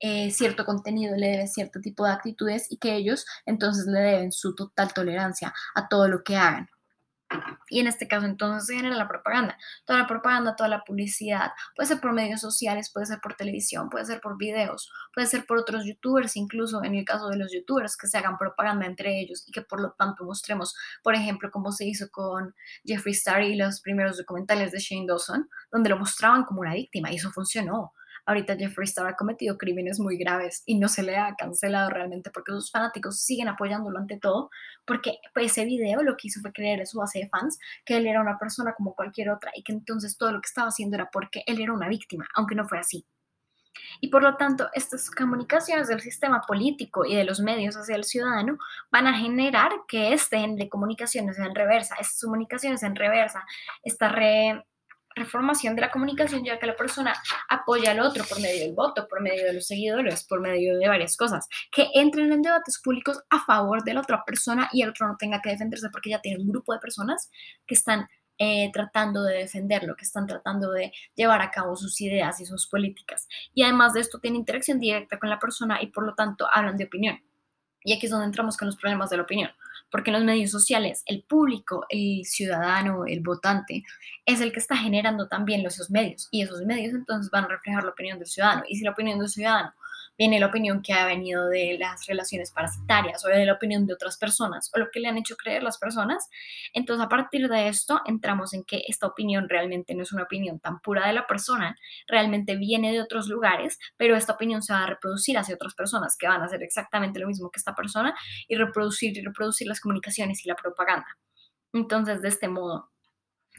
eh, 0.00 0.30
cierto 0.30 0.66
contenido, 0.66 1.16
le 1.16 1.28
debe 1.28 1.46
cierto 1.46 1.80
tipo 1.80 2.04
de 2.04 2.12
actitudes 2.12 2.66
y 2.70 2.76
que 2.76 2.94
ellos 2.94 3.24
entonces 3.46 3.86
le 3.86 4.00
deben 4.00 4.32
su 4.32 4.54
total 4.54 4.92
tolerancia 4.92 5.54
a 5.74 5.88
todo 5.88 6.08
lo 6.08 6.22
que 6.22 6.36
hagan. 6.36 6.68
Y 7.68 7.80
en 7.80 7.88
este 7.88 8.06
caso 8.06 8.26
entonces 8.26 8.66
se 8.66 8.76
genera 8.76 8.94
la 8.94 9.08
propaganda. 9.08 9.58
Toda 9.84 10.00
la 10.00 10.06
propaganda, 10.06 10.54
toda 10.54 10.68
la 10.68 10.84
publicidad, 10.84 11.50
puede 11.74 11.88
ser 11.88 12.00
por 12.00 12.12
medios 12.12 12.40
sociales, 12.40 12.90
puede 12.92 13.06
ser 13.06 13.18
por 13.20 13.34
televisión, 13.34 13.90
puede 13.90 14.04
ser 14.04 14.20
por 14.20 14.36
videos, 14.36 14.92
puede 15.12 15.26
ser 15.26 15.44
por 15.46 15.58
otros 15.58 15.84
youtubers, 15.84 16.36
incluso 16.36 16.84
en 16.84 16.94
el 16.94 17.04
caso 17.04 17.28
de 17.28 17.36
los 17.36 17.52
youtubers, 17.52 17.96
que 17.96 18.06
se 18.06 18.18
hagan 18.18 18.38
propaganda 18.38 18.86
entre 18.86 19.18
ellos 19.18 19.44
y 19.46 19.52
que 19.52 19.62
por 19.62 19.80
lo 19.80 19.92
tanto 19.92 20.24
mostremos, 20.24 20.76
por 21.02 21.14
ejemplo, 21.14 21.50
como 21.50 21.72
se 21.72 21.86
hizo 21.86 22.08
con 22.10 22.54
Jeffree 22.84 23.12
Star 23.12 23.42
y 23.42 23.56
los 23.56 23.80
primeros 23.80 24.18
documentales 24.18 24.70
de 24.72 24.78
Shane 24.78 25.06
Dawson, 25.06 25.48
donde 25.72 25.90
lo 25.90 25.98
mostraban 25.98 26.44
como 26.44 26.60
una 26.60 26.74
víctima 26.74 27.10
y 27.10 27.16
eso 27.16 27.30
funcionó. 27.32 27.92
Ahorita 28.26 28.56
Jeffree 28.56 28.84
Star 28.84 29.06
ha 29.06 29.16
cometido 29.16 29.56
crímenes 29.56 30.00
muy 30.00 30.16
graves 30.18 30.62
y 30.66 30.78
no 30.78 30.88
se 30.88 31.02
le 31.02 31.16
ha 31.16 31.34
cancelado 31.36 31.90
realmente 31.90 32.30
porque 32.30 32.52
sus 32.52 32.70
fanáticos 32.70 33.20
siguen 33.20 33.48
apoyándolo 33.48 33.98
ante 33.98 34.18
todo, 34.18 34.50
porque 34.84 35.18
pues, 35.32 35.52
ese 35.52 35.64
video 35.64 36.02
lo 36.02 36.16
que 36.16 36.28
hizo 36.28 36.40
fue 36.40 36.52
creer 36.52 36.80
en 36.80 36.86
su 36.86 36.98
base 36.98 37.20
de 37.20 37.28
fans 37.28 37.58
que 37.84 37.96
él 37.96 38.06
era 38.06 38.20
una 38.20 38.38
persona 38.38 38.74
como 38.74 38.94
cualquier 38.94 39.30
otra 39.30 39.52
y 39.54 39.62
que 39.62 39.72
entonces 39.72 40.18
todo 40.18 40.32
lo 40.32 40.40
que 40.40 40.48
estaba 40.48 40.68
haciendo 40.68 40.96
era 40.96 41.08
porque 41.10 41.42
él 41.46 41.60
era 41.60 41.72
una 41.72 41.88
víctima, 41.88 42.26
aunque 42.34 42.54
no 42.54 42.68
fue 42.68 42.78
así. 42.78 43.06
Y 44.00 44.08
por 44.08 44.22
lo 44.22 44.36
tanto, 44.36 44.68
estas 44.74 45.10
comunicaciones 45.10 45.88
del 45.88 46.00
sistema 46.00 46.42
político 46.42 47.04
y 47.04 47.14
de 47.14 47.24
los 47.24 47.40
medios 47.40 47.76
hacia 47.76 47.96
el 47.96 48.04
ciudadano 48.04 48.58
van 48.90 49.06
a 49.06 49.18
generar 49.18 49.70
que 49.88 50.12
este 50.12 50.36
de 50.36 50.68
comunicaciones 50.68 51.38
en 51.38 51.54
reversa, 51.54 51.94
estas 51.96 52.20
comunicaciones 52.20 52.82
en 52.82 52.96
reversa, 52.96 53.44
esta 53.82 54.08
re, 54.08 54.64
reformación 55.16 55.74
de 55.74 55.80
la 55.80 55.90
comunicación, 55.90 56.44
ya 56.44 56.58
que 56.58 56.66
la 56.66 56.76
persona 56.76 57.14
apoya 57.48 57.90
al 57.92 58.00
otro 58.00 58.24
por 58.24 58.40
medio 58.40 58.60
del 58.64 58.74
voto, 58.74 59.08
por 59.08 59.22
medio 59.22 59.44
de 59.46 59.54
los 59.54 59.66
seguidores, 59.66 60.24
por 60.24 60.40
medio 60.40 60.78
de 60.78 60.88
varias 60.88 61.16
cosas, 61.16 61.48
que 61.72 61.88
entren 61.94 62.32
en 62.32 62.42
debates 62.42 62.80
públicos 62.82 63.20
a 63.30 63.44
favor 63.44 63.82
de 63.82 63.94
la 63.94 64.00
otra 64.00 64.22
persona 64.24 64.68
y 64.72 64.82
el 64.82 64.90
otro 64.90 65.08
no 65.08 65.16
tenga 65.18 65.40
que 65.40 65.50
defenderse 65.50 65.88
porque 65.90 66.10
ya 66.10 66.20
tiene 66.20 66.42
un 66.42 66.48
grupo 66.48 66.72
de 66.72 66.78
personas 66.78 67.30
que 67.66 67.74
están 67.74 68.06
eh, 68.38 68.70
tratando 68.72 69.22
de 69.22 69.38
defenderlo, 69.38 69.96
que 69.96 70.04
están 70.04 70.26
tratando 70.26 70.70
de 70.70 70.92
llevar 71.14 71.40
a 71.40 71.50
cabo 71.50 71.74
sus 71.74 71.98
ideas 72.02 72.38
y 72.40 72.46
sus 72.46 72.66
políticas. 72.68 73.26
Y 73.54 73.62
además 73.62 73.94
de 73.94 74.00
esto, 74.00 74.20
tiene 74.20 74.36
interacción 74.36 74.78
directa 74.78 75.18
con 75.18 75.30
la 75.30 75.38
persona 75.38 75.80
y 75.80 75.86
por 75.86 76.04
lo 76.04 76.14
tanto 76.14 76.46
hablan 76.52 76.76
de 76.76 76.84
opinión. 76.84 77.18
Y 77.86 77.94
aquí 77.94 78.04
es 78.04 78.12
donde 78.12 78.26
entramos 78.26 78.58
con 78.58 78.66
los 78.66 78.76
problemas 78.76 79.08
de 79.08 79.16
la 79.16 79.22
opinión 79.22 79.50
porque 79.90 80.10
en 80.10 80.16
los 80.16 80.24
medios 80.24 80.50
sociales 80.50 81.02
el 81.06 81.22
público, 81.22 81.86
el 81.88 82.24
ciudadano, 82.24 83.06
el 83.06 83.20
votante, 83.20 83.84
es 84.24 84.40
el 84.40 84.52
que 84.52 84.58
está 84.58 84.76
generando 84.76 85.28
también 85.28 85.64
esos 85.64 85.90
medios 85.90 86.28
y 86.30 86.42
esos 86.42 86.62
medios 86.62 86.94
entonces 86.94 87.30
van 87.30 87.44
a 87.44 87.48
reflejar 87.48 87.84
la 87.84 87.90
opinión 87.90 88.18
del 88.18 88.28
ciudadano. 88.28 88.62
Y 88.68 88.76
si 88.76 88.84
la 88.84 88.90
opinión 88.90 89.18
del 89.18 89.28
ciudadano 89.28 89.72
viene 90.18 90.40
la 90.40 90.46
opinión 90.46 90.82
que 90.82 90.92
ha 90.92 91.06
venido 91.06 91.46
de 91.48 91.76
las 91.78 92.06
relaciones 92.06 92.50
parasitarias 92.50 93.24
o 93.24 93.28
de 93.28 93.44
la 93.44 93.54
opinión 93.54 93.86
de 93.86 93.94
otras 93.94 94.16
personas 94.16 94.70
o 94.74 94.78
lo 94.78 94.90
que 94.90 95.00
le 95.00 95.08
han 95.08 95.18
hecho 95.18 95.36
creer 95.36 95.62
las 95.62 95.78
personas. 95.78 96.28
Entonces, 96.72 97.04
a 97.04 97.08
partir 97.08 97.48
de 97.48 97.68
esto, 97.68 98.00
entramos 98.06 98.54
en 98.54 98.64
que 98.64 98.82
esta 98.88 99.06
opinión 99.06 99.48
realmente 99.48 99.94
no 99.94 100.02
es 100.02 100.12
una 100.12 100.24
opinión 100.24 100.60
tan 100.60 100.80
pura 100.80 101.06
de 101.06 101.12
la 101.12 101.26
persona, 101.26 101.76
realmente 102.08 102.56
viene 102.56 102.92
de 102.92 103.00
otros 103.00 103.28
lugares, 103.28 103.78
pero 103.96 104.16
esta 104.16 104.32
opinión 104.32 104.62
se 104.62 104.72
va 104.72 104.84
a 104.84 104.86
reproducir 104.86 105.38
hacia 105.38 105.54
otras 105.54 105.74
personas 105.74 106.16
que 106.18 106.28
van 106.28 106.42
a 106.42 106.46
hacer 106.46 106.62
exactamente 106.62 107.20
lo 107.20 107.28
mismo 107.28 107.50
que 107.50 107.58
esta 107.58 107.74
persona 107.74 108.14
y 108.48 108.56
reproducir 108.56 109.16
y 109.16 109.22
reproducir 109.22 109.66
las 109.68 109.80
comunicaciones 109.80 110.44
y 110.44 110.48
la 110.48 110.56
propaganda. 110.56 111.06
Entonces, 111.72 112.22
de 112.22 112.28
este 112.28 112.48
modo, 112.48 112.90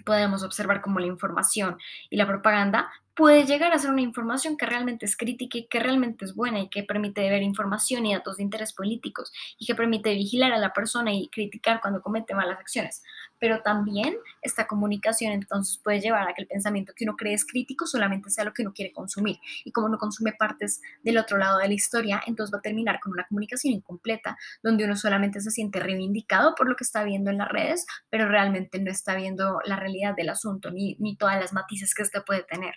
podemos 0.05 0.43
observar 0.43 0.81
cómo 0.81 0.99
la 0.99 1.07
información 1.07 1.77
y 2.09 2.17
la 2.17 2.27
propaganda 2.27 2.89
puede 3.17 3.45
llegar 3.45 3.73
a 3.73 3.79
ser 3.79 3.89
una 3.89 4.01
información 4.01 4.57
que 4.57 4.67
realmente 4.67 5.07
es 5.07 5.17
crítica 5.17 5.57
y 5.57 5.65
que 5.65 5.79
realmente 5.79 6.23
es 6.23 6.35
buena 6.35 6.59
y 6.59 6.69
que 6.69 6.83
permite 6.83 7.27
ver 7.31 7.41
información 7.41 8.05
y 8.05 8.13
datos 8.13 8.37
de 8.37 8.43
interés 8.43 8.73
políticos 8.73 9.33
y 9.57 9.65
que 9.65 9.73
permite 9.73 10.13
vigilar 10.13 10.53
a 10.53 10.59
la 10.59 10.71
persona 10.71 11.11
y 11.11 11.27
criticar 11.29 11.81
cuando 11.81 12.03
comete 12.03 12.35
malas 12.35 12.59
acciones. 12.59 13.01
Pero 13.39 13.63
también 13.63 14.15
esta 14.43 14.67
comunicación 14.67 15.33
entonces 15.33 15.79
puede 15.79 15.99
llevar 15.99 16.29
a 16.29 16.35
que 16.35 16.43
el 16.43 16.47
pensamiento 16.47 16.93
que 16.95 17.05
uno 17.05 17.15
cree 17.17 17.33
es 17.33 17.43
crítico 17.43 17.87
solamente 17.87 18.29
sea 18.29 18.43
lo 18.43 18.53
que 18.53 18.61
uno 18.61 18.71
quiere 18.71 18.93
consumir. 18.93 19.39
Y 19.65 19.71
como 19.71 19.87
uno 19.87 19.97
consume 19.97 20.33
partes 20.33 20.81
del 21.01 21.17
otro 21.17 21.39
lado 21.39 21.57
de 21.57 21.69
la 21.69 21.73
historia, 21.73 22.21
entonces 22.27 22.53
va 22.53 22.59
a 22.59 22.61
terminar 22.61 22.99
con 22.99 23.13
una 23.13 23.25
comunicación 23.25 23.73
incompleta, 23.73 24.37
donde 24.61 24.85
uno 24.85 24.95
solamente 24.95 25.41
se 25.41 25.49
siente 25.49 25.79
reivindicado 25.79 26.53
por 26.53 26.69
lo 26.69 26.75
que 26.75 26.83
está 26.83 27.03
viendo 27.03 27.31
en 27.31 27.39
las 27.39 27.49
redes, 27.49 27.87
pero 28.11 28.29
realmente 28.29 28.79
no 28.79 28.91
está 28.91 29.15
viendo 29.15 29.59
la 29.65 29.75
realidad 29.75 30.15
del 30.15 30.29
asunto 30.29 30.69
ni, 30.69 30.95
ni 30.99 31.17
todas 31.17 31.39
las 31.39 31.51
matices 31.51 31.95
que 31.95 32.03
este 32.03 32.21
puede 32.21 32.43
tener. 32.43 32.75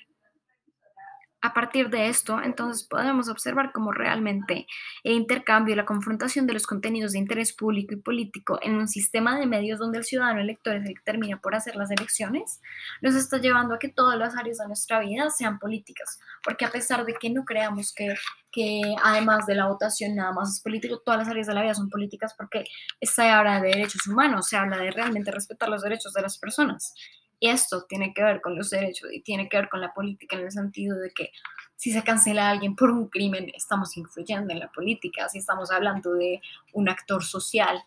A 1.43 1.55
partir 1.55 1.89
de 1.89 2.09
esto, 2.09 2.39
entonces 2.43 2.87
podemos 2.87 3.31
observar 3.31 3.73
cómo 3.73 3.93
realmente 3.93 4.67
el 5.05 5.15
intercambio 5.15 5.73
y 5.73 5.77
la 5.77 5.87
confrontación 5.87 6.47
de 6.47 6.53
los 6.53 6.67
contenidos 6.67 7.13
de 7.13 7.19
interés 7.19 7.55
público 7.55 7.95
y 7.95 7.97
político 7.97 8.59
en 8.61 8.75
un 8.75 8.89
sistema 8.89 9.39
de 9.39 9.47
medios 9.47 9.79
donde 9.79 9.97
el 9.97 10.05
ciudadano 10.05 10.41
elector 10.41 10.77
es 10.77 10.87
el 10.87 10.95
que 10.95 11.03
termina 11.03 11.41
por 11.41 11.55
hacer 11.55 11.77
las 11.77 11.91
elecciones, 11.91 12.61
nos 13.01 13.15
está 13.15 13.39
llevando 13.39 13.75
a 13.75 13.79
que 13.79 13.89
todas 13.89 14.19
las 14.19 14.37
áreas 14.37 14.59
de 14.59 14.67
nuestra 14.67 15.01
vida 15.01 15.31
sean 15.31 15.59
políticas, 15.59 16.21
porque 16.43 16.67
a 16.67 16.71
pesar 16.71 17.07
de 17.07 17.15
que 17.15 17.31
no 17.31 17.47
creamos 17.47 17.95
que, 17.95 18.15
que 18.53 18.83
además 19.03 19.47
de 19.47 19.55
la 19.55 19.67
votación 19.67 20.17
nada 20.17 20.33
más 20.33 20.57
es 20.57 20.61
político, 20.61 21.01
todas 21.03 21.21
las 21.21 21.29
áreas 21.29 21.47
de 21.47 21.55
la 21.55 21.63
vida 21.63 21.75
son 21.75 21.89
políticas 21.89 22.35
porque 22.37 22.65
se 23.01 23.31
habla 23.31 23.63
de 23.63 23.69
derechos 23.69 24.07
humanos, 24.07 24.47
se 24.47 24.59
habla 24.59 24.77
de 24.77 24.91
realmente 24.91 25.31
respetar 25.31 25.71
los 25.71 25.83
derechos 25.83 26.13
de 26.13 26.21
las 26.21 26.37
personas. 26.37 26.93
Y 27.41 27.49
esto 27.49 27.85
tiene 27.89 28.13
que 28.13 28.23
ver 28.23 28.41
con 28.41 28.57
los 28.57 28.71
derechos 28.71 29.11
y 29.13 29.23
tiene 29.23 29.49
que 29.49 29.57
ver 29.57 29.69
con 29.69 29.81
la 29.81 29.95
política 29.95 30.37
en 30.37 30.45
el 30.45 30.53
sentido 30.53 30.99
de 30.99 31.11
que 31.11 31.33
si 31.75 31.91
se 31.91 32.05
cancela 32.05 32.47
a 32.47 32.51
alguien 32.51 32.77
por 32.77 32.91
un 32.91 33.09
crimen, 33.09 33.51
estamos 33.55 33.97
influyendo 33.97 34.53
en 34.53 34.61
la 34.61 34.71
política, 34.71 35.29
si 35.31 35.39
estamos 35.39 35.71
hablando 35.71 36.13
de 36.13 36.43
un 36.75 36.91
actor 36.91 37.25
social 37.25 37.83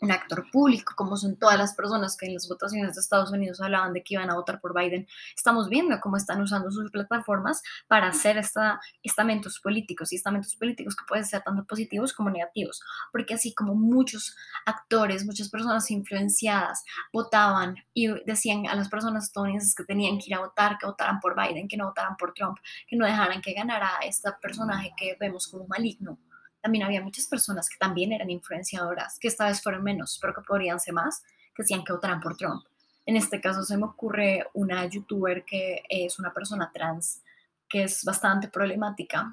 un 0.00 0.12
actor 0.12 0.44
público, 0.50 0.92
como 0.94 1.16
son 1.16 1.36
todas 1.36 1.58
las 1.58 1.74
personas 1.74 2.16
que 2.16 2.26
en 2.26 2.34
las 2.34 2.48
votaciones 2.48 2.94
de 2.94 3.00
Estados 3.00 3.30
Unidos 3.30 3.60
hablaban 3.60 3.92
de 3.92 4.02
que 4.02 4.14
iban 4.14 4.30
a 4.30 4.34
votar 4.34 4.60
por 4.60 4.74
Biden, 4.74 5.06
estamos 5.34 5.68
viendo 5.68 5.98
cómo 6.00 6.16
están 6.16 6.40
usando 6.42 6.70
sus 6.70 6.90
plataformas 6.90 7.62
para 7.86 8.08
hacer 8.08 8.36
esta, 8.36 8.80
estamentos 9.02 9.58
políticos 9.60 10.12
y 10.12 10.16
estamentos 10.16 10.54
políticos 10.56 10.94
que 10.94 11.04
pueden 11.08 11.24
ser 11.24 11.42
tanto 11.42 11.64
positivos 11.64 12.12
como 12.12 12.30
negativos, 12.30 12.80
porque 13.10 13.34
así 13.34 13.54
como 13.54 13.74
muchos 13.74 14.36
actores, 14.66 15.24
muchas 15.24 15.48
personas 15.48 15.90
influenciadas 15.90 16.84
votaban 17.12 17.76
y 17.94 18.08
decían 18.24 18.66
a 18.66 18.74
las 18.74 18.88
personas 18.88 19.24
estadounidenses 19.24 19.74
que 19.74 19.84
tenían 19.84 20.18
que 20.18 20.26
ir 20.26 20.34
a 20.34 20.40
votar, 20.40 20.76
que 20.78 20.86
votaran 20.86 21.20
por 21.20 21.34
Biden, 21.34 21.68
que 21.68 21.76
no 21.76 21.86
votaran 21.86 22.16
por 22.16 22.34
Trump, 22.34 22.58
que 22.86 22.96
no 22.96 23.06
dejaran 23.06 23.40
que 23.40 23.54
ganara 23.54 23.90
este 24.02 24.30
personaje 24.42 24.92
que 24.96 25.16
vemos 25.18 25.48
como 25.48 25.66
maligno 25.66 26.18
también 26.66 26.84
había 26.84 27.00
muchas 27.00 27.28
personas 27.28 27.68
que 27.68 27.76
también 27.78 28.10
eran 28.10 28.28
influenciadoras, 28.28 29.20
que 29.20 29.28
esta 29.28 29.46
vez 29.46 29.62
fueron 29.62 29.84
menos, 29.84 30.18
pero 30.20 30.34
que 30.34 30.40
podrían 30.40 30.80
ser 30.80 30.94
más, 30.94 31.22
que 31.54 31.62
decían 31.62 31.84
que 31.84 31.92
votaran 31.92 32.20
por 32.20 32.36
Trump. 32.36 32.64
En 33.04 33.16
este 33.16 33.40
caso 33.40 33.62
se 33.62 33.76
me 33.76 33.84
ocurre 33.84 34.48
una 34.52 34.84
youtuber 34.84 35.44
que 35.44 35.84
es 35.88 36.18
una 36.18 36.34
persona 36.34 36.72
trans, 36.74 37.22
que 37.68 37.84
es 37.84 38.02
bastante 38.02 38.48
problemática 38.48 39.30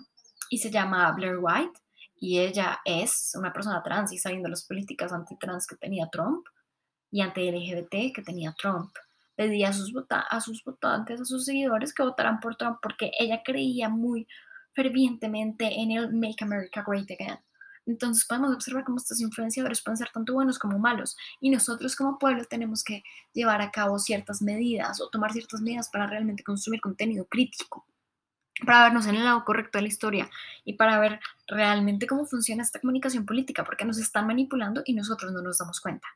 y 0.52 0.60
se 0.60 0.70
llama 0.70 1.12
Blair 1.14 1.40
White 1.42 1.80
y 2.20 2.38
ella 2.38 2.82
es 2.86 3.32
una 3.34 3.52
persona 3.52 3.82
trans 3.82 4.14
y 4.14 4.20
sabiendo 4.20 4.48
las 4.48 4.64
políticas 4.64 5.12
anti-trans 5.12 5.66
que 5.66 5.76
tenía 5.76 6.10
Trump 6.12 6.46
y 7.10 7.22
anti-LGBT 7.22 8.14
que 8.14 8.22
tenía 8.24 8.54
Trump. 8.54 8.94
Pedía 9.36 9.70
a 9.70 9.74
sus, 9.74 9.92
a 10.08 10.40
sus 10.40 10.64
votantes, 10.64 11.20
a 11.20 11.26
sus 11.26 11.46
seguidores 11.46 11.96
que 11.96 12.04
votaran 12.04 12.40
por 12.40 12.56
Trump 12.58 12.78
porque 12.80 13.10
ella 13.18 13.42
creía 13.44 13.90
muy 13.90 14.28
fervientemente 14.74 15.82
en 15.82 15.92
el 15.92 16.14
Make 16.14 16.44
America 16.44 16.84
Great 16.86 17.10
Again. 17.12 17.40
Entonces 17.86 18.26
podemos 18.26 18.54
observar 18.54 18.84
cómo 18.86 18.98
estos 18.98 19.20
influenciadores 19.20 19.82
pueden 19.82 19.98
ser 19.98 20.10
tanto 20.10 20.34
buenos 20.34 20.58
como 20.58 20.80
malos 20.80 21.18
y 21.42 21.50
nosotros 21.50 21.96
como 21.96 22.18
pueblo 22.18 22.46
tenemos 22.46 22.84
que 22.84 23.04
llevar 23.34 23.62
a 23.62 23.72
cabo 23.72 24.00
ciertas 24.00 24.42
medidas 24.42 25.02
o 25.02 25.10
tomar 25.10 25.34
ciertas 25.34 25.62
medidas 25.62 25.90
para 25.90 26.08
realmente 26.08 26.44
consumir 26.44 26.80
contenido 26.80 27.26
crítico, 27.26 27.86
para 28.66 28.84
vernos 28.84 29.06
en 29.08 29.16
el 29.16 29.26
lado 29.26 29.44
correcto 29.44 29.78
de 29.78 29.82
la 29.82 29.88
historia 29.90 30.30
y 30.64 30.74
para 30.74 30.98
ver 31.00 31.20
realmente 31.48 32.08
cómo 32.08 32.26
funciona 32.26 32.64
esta 32.64 32.80
comunicación 32.80 33.26
política, 33.26 33.66
porque 33.66 33.84
nos 33.84 33.98
están 33.98 34.28
manipulando 34.28 34.82
y 34.86 34.94
nosotros 34.94 35.34
no 35.34 35.42
nos 35.42 35.58
damos 35.58 35.82
cuenta. 35.82 36.08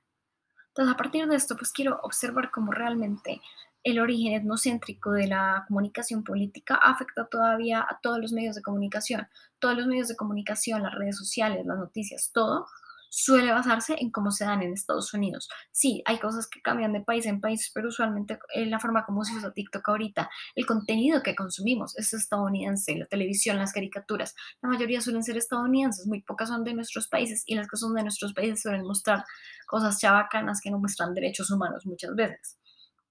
Entonces, 0.70 0.94
a 0.94 0.98
partir 0.98 1.28
de 1.28 1.36
esto, 1.36 1.58
pues 1.58 1.72
quiero 1.72 2.00
observar 2.04 2.52
cómo 2.52 2.72
realmente 2.72 3.42
el 3.88 4.00
origen 4.00 4.34
etnocéntrico 4.34 5.14
de 5.14 5.28
la 5.28 5.64
comunicación 5.70 6.22
política 6.22 6.76
afecta 6.76 7.26
todavía 7.26 7.80
a 7.80 8.00
todos 8.04 8.20
los 8.20 8.34
medios 8.34 8.58
de 8.58 8.62
comunicación. 8.62 9.30
Todos 9.60 9.78
los 9.78 9.88
medios 9.88 10.10
de 10.10 10.18
comunicación, 10.18 10.84
las 10.84 10.94
redes 10.94 11.18
sociales, 11.18 11.66
las 11.66 11.78
noticias, 11.78 12.32
todo 12.34 12.68
suele 13.10 13.50
basarse 13.54 13.96
en 13.98 14.12
cómo 14.12 14.32
se 14.32 14.44
dan 14.44 14.62
en 14.62 14.74
Estados 14.74 15.14
Unidos. 15.14 15.48
Sí, 15.72 16.04
hay 16.06 16.20
cosas 16.20 16.50
que 16.50 16.62
cambian 16.62 16.92
de 16.92 17.00
país 17.00 17.26
en 17.28 17.40
país, 17.40 17.72
pero 17.74 17.88
usualmente 17.88 18.38
eh, 18.54 18.66
la 18.66 18.82
forma 18.82 19.06
como 19.06 19.24
se 19.24 19.34
usa 19.34 19.54
TikTok 19.54 19.88
ahorita, 19.88 20.30
el 20.56 20.66
contenido 20.66 21.24
que 21.24 21.34
consumimos 21.34 21.98
es 21.98 22.14
estadounidense, 22.14 22.94
la 22.98 23.06
televisión, 23.06 23.58
las 23.58 23.72
caricaturas, 23.72 24.36
la 24.62 24.68
mayoría 24.68 25.00
suelen 25.00 25.24
ser 25.24 25.38
estadounidenses, 25.38 26.08
muy 26.08 26.22
pocas 26.24 26.50
son 26.50 26.66
de 26.66 26.74
nuestros 26.74 27.08
países 27.08 27.44
y 27.46 27.56
las 27.56 27.70
que 27.70 27.78
son 27.78 27.94
de 27.94 28.04
nuestros 28.04 28.34
países 28.34 28.62
suelen 28.62 28.84
mostrar 28.84 29.24
cosas 29.66 29.98
chabacanas 29.98 30.60
que 30.60 30.72
no 30.72 30.78
muestran 30.78 31.14
derechos 31.14 31.50
humanos 31.52 31.86
muchas 31.86 32.14
veces. 32.16 32.58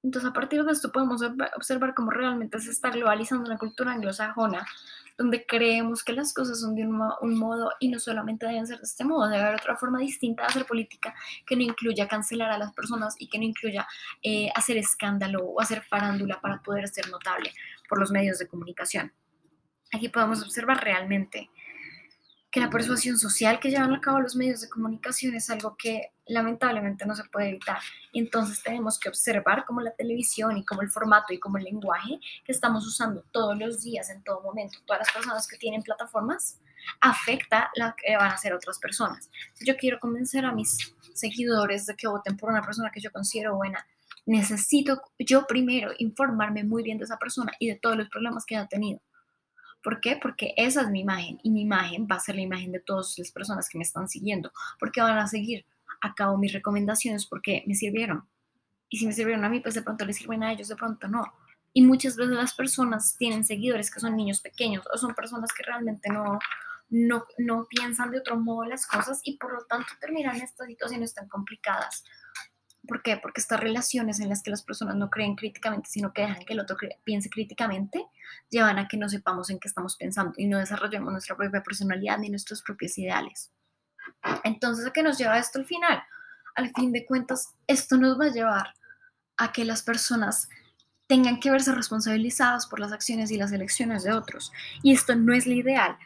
Entonces, 0.02 0.30
a 0.30 0.32
partir 0.32 0.62
de 0.64 0.72
esto 0.72 0.92
podemos 0.92 1.22
observar 1.56 1.94
cómo 1.94 2.10
realmente 2.10 2.60
se 2.60 2.70
está 2.70 2.90
globalizando 2.90 3.50
la 3.50 3.58
cultura 3.58 3.92
anglosajona 3.92 4.64
donde 5.18 5.46
creemos 5.46 6.04
que 6.04 6.12
las 6.12 6.34
cosas 6.34 6.60
son 6.60 6.74
de 6.74 6.86
un, 6.86 7.00
un, 7.20 7.38
modo 7.38 7.70
y 7.80 7.88
no 7.88 7.98
solamente 7.98 8.46
deben 8.46 8.66
ser 8.66 8.78
de 8.78 8.84
este 8.84 9.04
modo, 9.04 9.28
debe 9.28 9.42
haber 9.42 9.56
otra 9.56 9.76
forma 9.76 9.98
distinta 9.98 10.42
de 10.42 10.48
hacer 10.48 10.66
política 10.66 11.14
que 11.46 11.56
no 11.56 11.62
incluya 11.62 12.06
cancelar 12.06 12.50
a 12.50 12.58
las 12.58 12.72
personas 12.74 13.14
y 13.18 13.28
que 13.28 13.38
no 13.38 13.44
incluya 13.44 13.86
eh, 14.22 14.50
hacer 14.54 14.76
escándalo 14.76 15.44
o 15.44 15.60
hacer 15.60 15.82
farándula 15.82 16.40
para 16.40 16.60
poder 16.60 16.88
ser 16.88 17.08
notable 17.08 17.52
por 17.88 17.98
los 17.98 18.10
medios 18.10 18.38
de 18.38 18.46
comunicación. 18.46 19.12
Aquí 19.92 20.08
podemos 20.08 20.42
observar 20.42 20.82
realmente 20.82 21.48
que 22.56 22.60
la 22.60 22.70
persuasión 22.70 23.18
social 23.18 23.60
que 23.60 23.68
llevan 23.68 23.92
a 23.92 24.00
cabo 24.00 24.18
los 24.18 24.34
medios 24.34 24.62
de 24.62 24.70
comunicación 24.70 25.34
es 25.34 25.50
algo 25.50 25.76
que 25.76 26.12
lamentablemente 26.26 27.04
no 27.04 27.14
se 27.14 27.24
puede 27.24 27.50
evitar. 27.50 27.80
Entonces 28.14 28.62
tenemos 28.62 28.98
que 28.98 29.10
observar 29.10 29.66
cómo 29.66 29.82
la 29.82 29.90
televisión 29.90 30.56
y 30.56 30.64
cómo 30.64 30.80
el 30.80 30.88
formato 30.88 31.34
y 31.34 31.38
cómo 31.38 31.58
el 31.58 31.64
lenguaje 31.64 32.18
que 32.46 32.52
estamos 32.52 32.86
usando 32.86 33.22
todos 33.30 33.58
los 33.58 33.82
días, 33.82 34.08
en 34.08 34.24
todo 34.24 34.40
momento, 34.40 34.78
todas 34.86 35.00
las 35.00 35.12
personas 35.12 35.46
que 35.46 35.58
tienen 35.58 35.82
plataformas, 35.82 36.58
afecta 37.02 37.70
lo 37.76 37.92
que 37.94 38.16
van 38.16 38.30
a 38.30 38.34
hacer 38.36 38.54
otras 38.54 38.78
personas. 38.78 39.28
Si 39.52 39.66
yo 39.66 39.76
quiero 39.76 40.00
convencer 40.00 40.46
a 40.46 40.52
mis 40.52 40.94
seguidores 41.12 41.84
de 41.84 41.94
que 41.94 42.08
voten 42.08 42.38
por 42.38 42.48
una 42.48 42.62
persona 42.62 42.90
que 42.90 43.02
yo 43.02 43.12
considero 43.12 43.54
buena, 43.54 43.86
necesito 44.24 45.02
yo 45.18 45.46
primero 45.46 45.92
informarme 45.98 46.64
muy 46.64 46.82
bien 46.82 46.96
de 46.96 47.04
esa 47.04 47.18
persona 47.18 47.52
y 47.58 47.68
de 47.68 47.74
todos 47.74 47.98
los 47.98 48.08
problemas 48.08 48.46
que 48.46 48.56
ha 48.56 48.66
tenido 48.66 49.02
¿Por 49.86 50.00
qué? 50.00 50.18
Porque 50.20 50.52
esa 50.56 50.80
es 50.80 50.90
mi 50.90 51.02
imagen 51.02 51.38
y 51.44 51.50
mi 51.52 51.60
imagen 51.60 52.08
va 52.10 52.16
a 52.16 52.18
ser 52.18 52.34
la 52.34 52.40
imagen 52.40 52.72
de 52.72 52.80
todas 52.80 53.16
las 53.18 53.30
personas 53.30 53.68
que 53.68 53.78
me 53.78 53.84
están 53.84 54.08
siguiendo, 54.08 54.50
porque 54.80 55.00
van 55.00 55.16
a 55.16 55.28
seguir 55.28 55.64
a 56.00 56.12
cabo 56.12 56.36
mis 56.36 56.52
recomendaciones 56.52 57.24
porque 57.24 57.62
me 57.68 57.76
sirvieron. 57.76 58.26
Y 58.88 58.98
si 58.98 59.06
me 59.06 59.12
sirvieron 59.12 59.44
a 59.44 59.48
mí, 59.48 59.60
pues 59.60 59.76
de 59.76 59.82
pronto 59.82 60.04
les 60.04 60.16
sirven 60.16 60.42
a 60.42 60.52
ellos, 60.52 60.66
de 60.66 60.74
pronto 60.74 61.06
no. 61.06 61.32
Y 61.72 61.82
muchas 61.82 62.16
veces 62.16 62.34
las 62.34 62.52
personas 62.54 63.16
tienen 63.16 63.44
seguidores 63.44 63.92
que 63.92 64.00
son 64.00 64.16
niños 64.16 64.40
pequeños 64.40 64.84
o 64.92 64.98
son 64.98 65.14
personas 65.14 65.52
que 65.52 65.62
realmente 65.62 66.10
no, 66.10 66.40
no, 66.88 67.24
no 67.38 67.68
piensan 67.68 68.10
de 68.10 68.18
otro 68.18 68.36
modo 68.36 68.64
las 68.64 68.88
cosas 68.88 69.20
y 69.22 69.36
por 69.36 69.52
lo 69.52 69.66
tanto 69.66 69.92
terminan 70.00 70.34
estas 70.34 70.66
situaciones 70.66 71.14
tan 71.14 71.28
complicadas 71.28 72.02
¿Por 72.86 73.02
qué? 73.02 73.16
Porque 73.16 73.40
estas 73.40 73.60
relaciones 73.60 74.20
en 74.20 74.28
las 74.28 74.42
que 74.42 74.50
las 74.50 74.62
personas 74.62 74.96
no 74.96 75.10
creen 75.10 75.36
críticamente, 75.36 75.88
sino 75.90 76.12
que 76.12 76.22
dejan 76.22 76.44
que 76.44 76.52
el 76.52 76.60
otro 76.60 76.76
piense 77.04 77.30
críticamente, 77.30 78.04
llevan 78.50 78.78
a 78.78 78.88
que 78.88 78.96
no 78.96 79.08
sepamos 79.08 79.50
en 79.50 79.58
qué 79.58 79.68
estamos 79.68 79.96
pensando 79.96 80.34
y 80.36 80.46
no 80.46 80.58
desarrollemos 80.58 81.12
nuestra 81.12 81.36
propia 81.36 81.62
personalidad 81.62 82.18
ni 82.18 82.30
nuestros 82.30 82.62
propios 82.62 82.96
ideales. 82.98 83.50
Entonces, 84.44 84.86
¿a 84.86 84.92
qué 84.92 85.02
nos 85.02 85.18
lleva 85.18 85.38
esto 85.38 85.58
al 85.58 85.66
final? 85.66 86.02
Al 86.54 86.70
fin 86.70 86.92
de 86.92 87.04
cuentas, 87.04 87.54
esto 87.66 87.96
nos 87.96 88.18
va 88.18 88.26
a 88.26 88.32
llevar 88.32 88.74
a 89.36 89.52
que 89.52 89.64
las 89.64 89.82
personas 89.82 90.48
tengan 91.06 91.40
que 91.40 91.50
verse 91.50 91.72
responsabilizadas 91.72 92.66
por 92.66 92.80
las 92.80 92.92
acciones 92.92 93.30
y 93.30 93.36
las 93.36 93.52
elecciones 93.52 94.02
de 94.02 94.12
otros. 94.12 94.52
Y 94.82 94.92
esto 94.92 95.14
no 95.14 95.32
es 95.32 95.46
lo 95.46 95.52
ideal, 95.52 95.96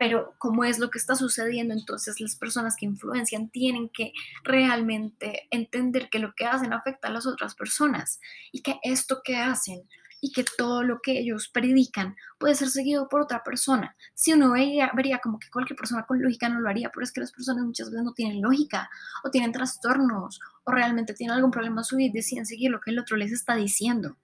pero 0.00 0.34
como 0.38 0.64
es 0.64 0.78
lo 0.78 0.88
que 0.88 0.96
está 0.96 1.14
sucediendo, 1.14 1.74
entonces 1.74 2.22
las 2.22 2.34
personas 2.34 2.74
que 2.74 2.86
influencian 2.86 3.50
tienen 3.50 3.90
que 3.90 4.14
realmente 4.42 5.46
entender 5.50 6.08
que 6.08 6.18
lo 6.18 6.32
que 6.34 6.46
hacen 6.46 6.72
afecta 6.72 7.08
a 7.08 7.10
las 7.10 7.26
otras 7.26 7.54
personas 7.54 8.18
y 8.50 8.62
que 8.62 8.80
esto 8.82 9.20
que 9.22 9.36
hacen 9.36 9.86
y 10.22 10.32
que 10.32 10.42
todo 10.56 10.82
lo 10.84 11.02
que 11.02 11.18
ellos 11.18 11.50
predican 11.52 12.16
puede 12.38 12.54
ser 12.54 12.70
seguido 12.70 13.10
por 13.10 13.20
otra 13.20 13.44
persona. 13.44 13.94
Si 14.14 14.32
uno 14.32 14.52
veía, 14.52 14.90
vería 14.96 15.18
como 15.18 15.38
que 15.38 15.50
cualquier 15.50 15.76
persona 15.76 16.06
con 16.06 16.22
lógica 16.22 16.48
no 16.48 16.60
lo 16.60 16.70
haría, 16.70 16.90
pero 16.90 17.04
es 17.04 17.12
que 17.12 17.20
las 17.20 17.32
personas 17.32 17.66
muchas 17.66 17.90
veces 17.90 18.02
no 18.02 18.14
tienen 18.14 18.40
lógica 18.40 18.88
o 19.22 19.30
tienen 19.30 19.52
trastornos 19.52 20.40
o 20.64 20.72
realmente 20.72 21.12
tienen 21.12 21.36
algún 21.36 21.50
problema 21.50 21.82
en 21.82 21.84
su 21.84 21.96
vida 21.96 22.08
y 22.08 22.12
deciden 22.12 22.46
seguir 22.46 22.70
lo 22.70 22.80
que 22.80 22.90
el 22.90 22.98
otro 22.98 23.18
les 23.18 23.32
está 23.32 23.54
diciendo. 23.54 24.16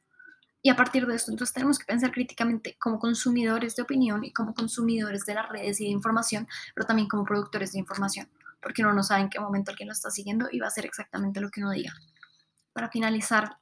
Y 0.67 0.69
a 0.69 0.75
partir 0.75 1.07
de 1.07 1.15
esto, 1.15 1.31
entonces 1.31 1.55
tenemos 1.55 1.79
que 1.79 1.85
pensar 1.85 2.11
críticamente 2.11 2.77
como 2.81 2.99
consumidores 2.99 3.77
de 3.77 3.85
opinión 3.85 4.25
y 4.25 4.33
como 4.33 4.53
consumidores 4.53 5.25
de 5.25 5.35
las 5.35 5.49
redes 5.49 5.81
y 5.81 5.85
de 5.85 5.91
información, 5.91 6.49
pero 6.75 6.85
también 6.85 7.07
como 7.07 7.25
productores 7.25 7.71
de 7.71 7.79
información, 7.79 8.29
porque 8.61 8.83
uno 8.83 8.93
no 8.93 9.05
sabe 9.05 9.21
en 9.21 9.31
qué 9.31 9.39
momento 9.39 9.71
alguien 9.71 9.87
lo 9.87 9.93
está 9.93 10.11
siguiendo 10.11 10.49
y 10.51 10.59
va 10.59 10.67
a 10.67 10.71
hacer 10.71 10.85
exactamente 10.85 11.41
lo 11.41 11.51
que 11.51 11.61
uno 11.61 11.71
diga. 11.71 11.93
Para 12.73 12.91
finalizar, 12.91 13.59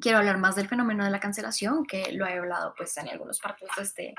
quiero 0.00 0.16
hablar 0.16 0.38
más 0.38 0.56
del 0.56 0.68
fenómeno 0.68 1.04
de 1.04 1.10
la 1.10 1.20
cancelación, 1.20 1.84
que 1.84 2.12
lo 2.12 2.26
he 2.26 2.38
hablado 2.38 2.72
pues 2.78 2.96
en 2.96 3.10
algunos 3.10 3.40
partes 3.40 3.68
de 3.76 3.82
este 3.82 4.14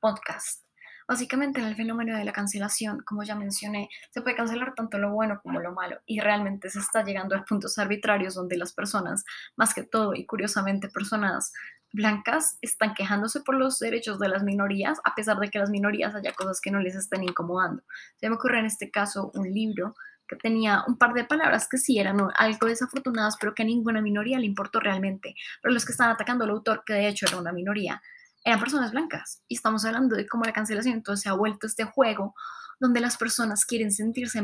podcast. 0.00 0.65
Básicamente 1.08 1.60
en 1.60 1.66
el 1.66 1.76
fenómeno 1.76 2.16
de 2.16 2.24
la 2.24 2.32
cancelación, 2.32 3.00
como 3.06 3.22
ya 3.22 3.36
mencioné, 3.36 3.88
se 4.10 4.22
puede 4.22 4.36
cancelar 4.36 4.74
tanto 4.74 4.98
lo 4.98 5.12
bueno 5.12 5.40
como 5.42 5.60
lo 5.60 5.72
malo 5.72 6.00
y 6.04 6.20
realmente 6.20 6.68
se 6.68 6.80
está 6.80 7.04
llegando 7.04 7.36
a 7.36 7.44
puntos 7.44 7.78
arbitrarios 7.78 8.34
donde 8.34 8.56
las 8.56 8.72
personas, 8.72 9.24
más 9.56 9.72
que 9.72 9.84
todo 9.84 10.14
y 10.14 10.26
curiosamente 10.26 10.88
personas 10.88 11.52
blancas, 11.92 12.58
están 12.60 12.94
quejándose 12.94 13.40
por 13.40 13.54
los 13.54 13.78
derechos 13.78 14.18
de 14.18 14.28
las 14.28 14.42
minorías, 14.42 14.98
a 15.04 15.14
pesar 15.14 15.38
de 15.38 15.48
que 15.48 15.60
las 15.60 15.70
minorías 15.70 16.14
haya 16.14 16.32
cosas 16.32 16.60
que 16.60 16.72
no 16.72 16.80
les 16.80 16.96
estén 16.96 17.22
incomodando. 17.22 17.82
Se 18.16 18.28
me 18.28 18.34
ocurre 18.34 18.58
en 18.58 18.66
este 18.66 18.90
caso 18.90 19.30
un 19.34 19.52
libro 19.52 19.94
que 20.28 20.36
tenía 20.36 20.82
un 20.86 20.98
par 20.98 21.14
de 21.14 21.24
palabras 21.24 21.68
que 21.68 21.78
sí 21.78 21.98
eran 21.98 22.18
algo 22.34 22.66
desafortunadas, 22.66 23.36
pero 23.40 23.54
que 23.54 23.62
a 23.62 23.66
ninguna 23.66 24.00
minoría 24.00 24.38
le 24.38 24.46
importó 24.46 24.80
realmente. 24.80 25.34
Pero 25.62 25.72
los 25.72 25.84
que 25.84 25.92
están 25.92 26.10
atacando 26.10 26.44
al 26.44 26.50
autor, 26.50 26.82
que 26.84 26.94
de 26.94 27.08
hecho 27.08 27.26
era 27.26 27.38
una 27.38 27.52
minoría, 27.52 28.02
eran 28.46 28.60
personas 28.60 28.92
blancas. 28.92 29.42
Y 29.48 29.56
estamos 29.56 29.84
hablando 29.84 30.14
de 30.16 30.26
cómo 30.26 30.44
la 30.44 30.52
cancelación 30.52 30.94
entonces 30.94 31.24
se 31.24 31.28
ha 31.28 31.32
vuelto 31.32 31.66
este 31.66 31.84
juego 31.84 32.34
donde 32.78 33.00
las 33.00 33.16
personas 33.16 33.64
quieren 33.64 33.90
sentirse 33.90 34.40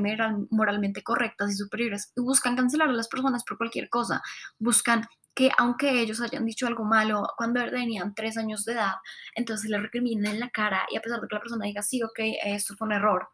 moralmente 0.51 1.05
correctas 1.05 1.53
y 1.53 1.55
superiores 1.55 2.13
y 2.17 2.21
buscan 2.21 2.57
cancelar 2.57 2.89
a 2.89 2.93
las 2.93 3.07
personas 3.07 3.45
por 3.45 3.59
cualquier 3.59 3.89
cosa. 3.89 4.21
Buscan 4.59 5.07
que 5.35 5.51
aunque 5.57 6.01
ellos 6.01 6.21
hayan 6.21 6.45
dicho 6.45 6.67
algo 6.67 6.85
malo 6.85 7.29
cuando 7.37 7.65
tenían 7.71 8.13
tres 8.15 8.37
años 8.37 8.65
de 8.65 8.73
edad, 8.73 8.95
entonces 9.37 9.71
le 9.71 9.79
recriminen 9.79 10.27
en 10.27 10.41
la 10.41 10.51
cara 10.51 10.85
y 10.91 10.97
a 10.97 11.01
pesar 11.01 11.21
de 11.21 11.29
que 11.29 11.37
la 11.37 11.41
persona 11.41 11.65
diga, 11.65 11.83
sí, 11.83 12.03
ok, 12.03 12.19
esto 12.45 12.75
fue 12.75 12.87
un 12.89 12.95
error, 12.95 13.29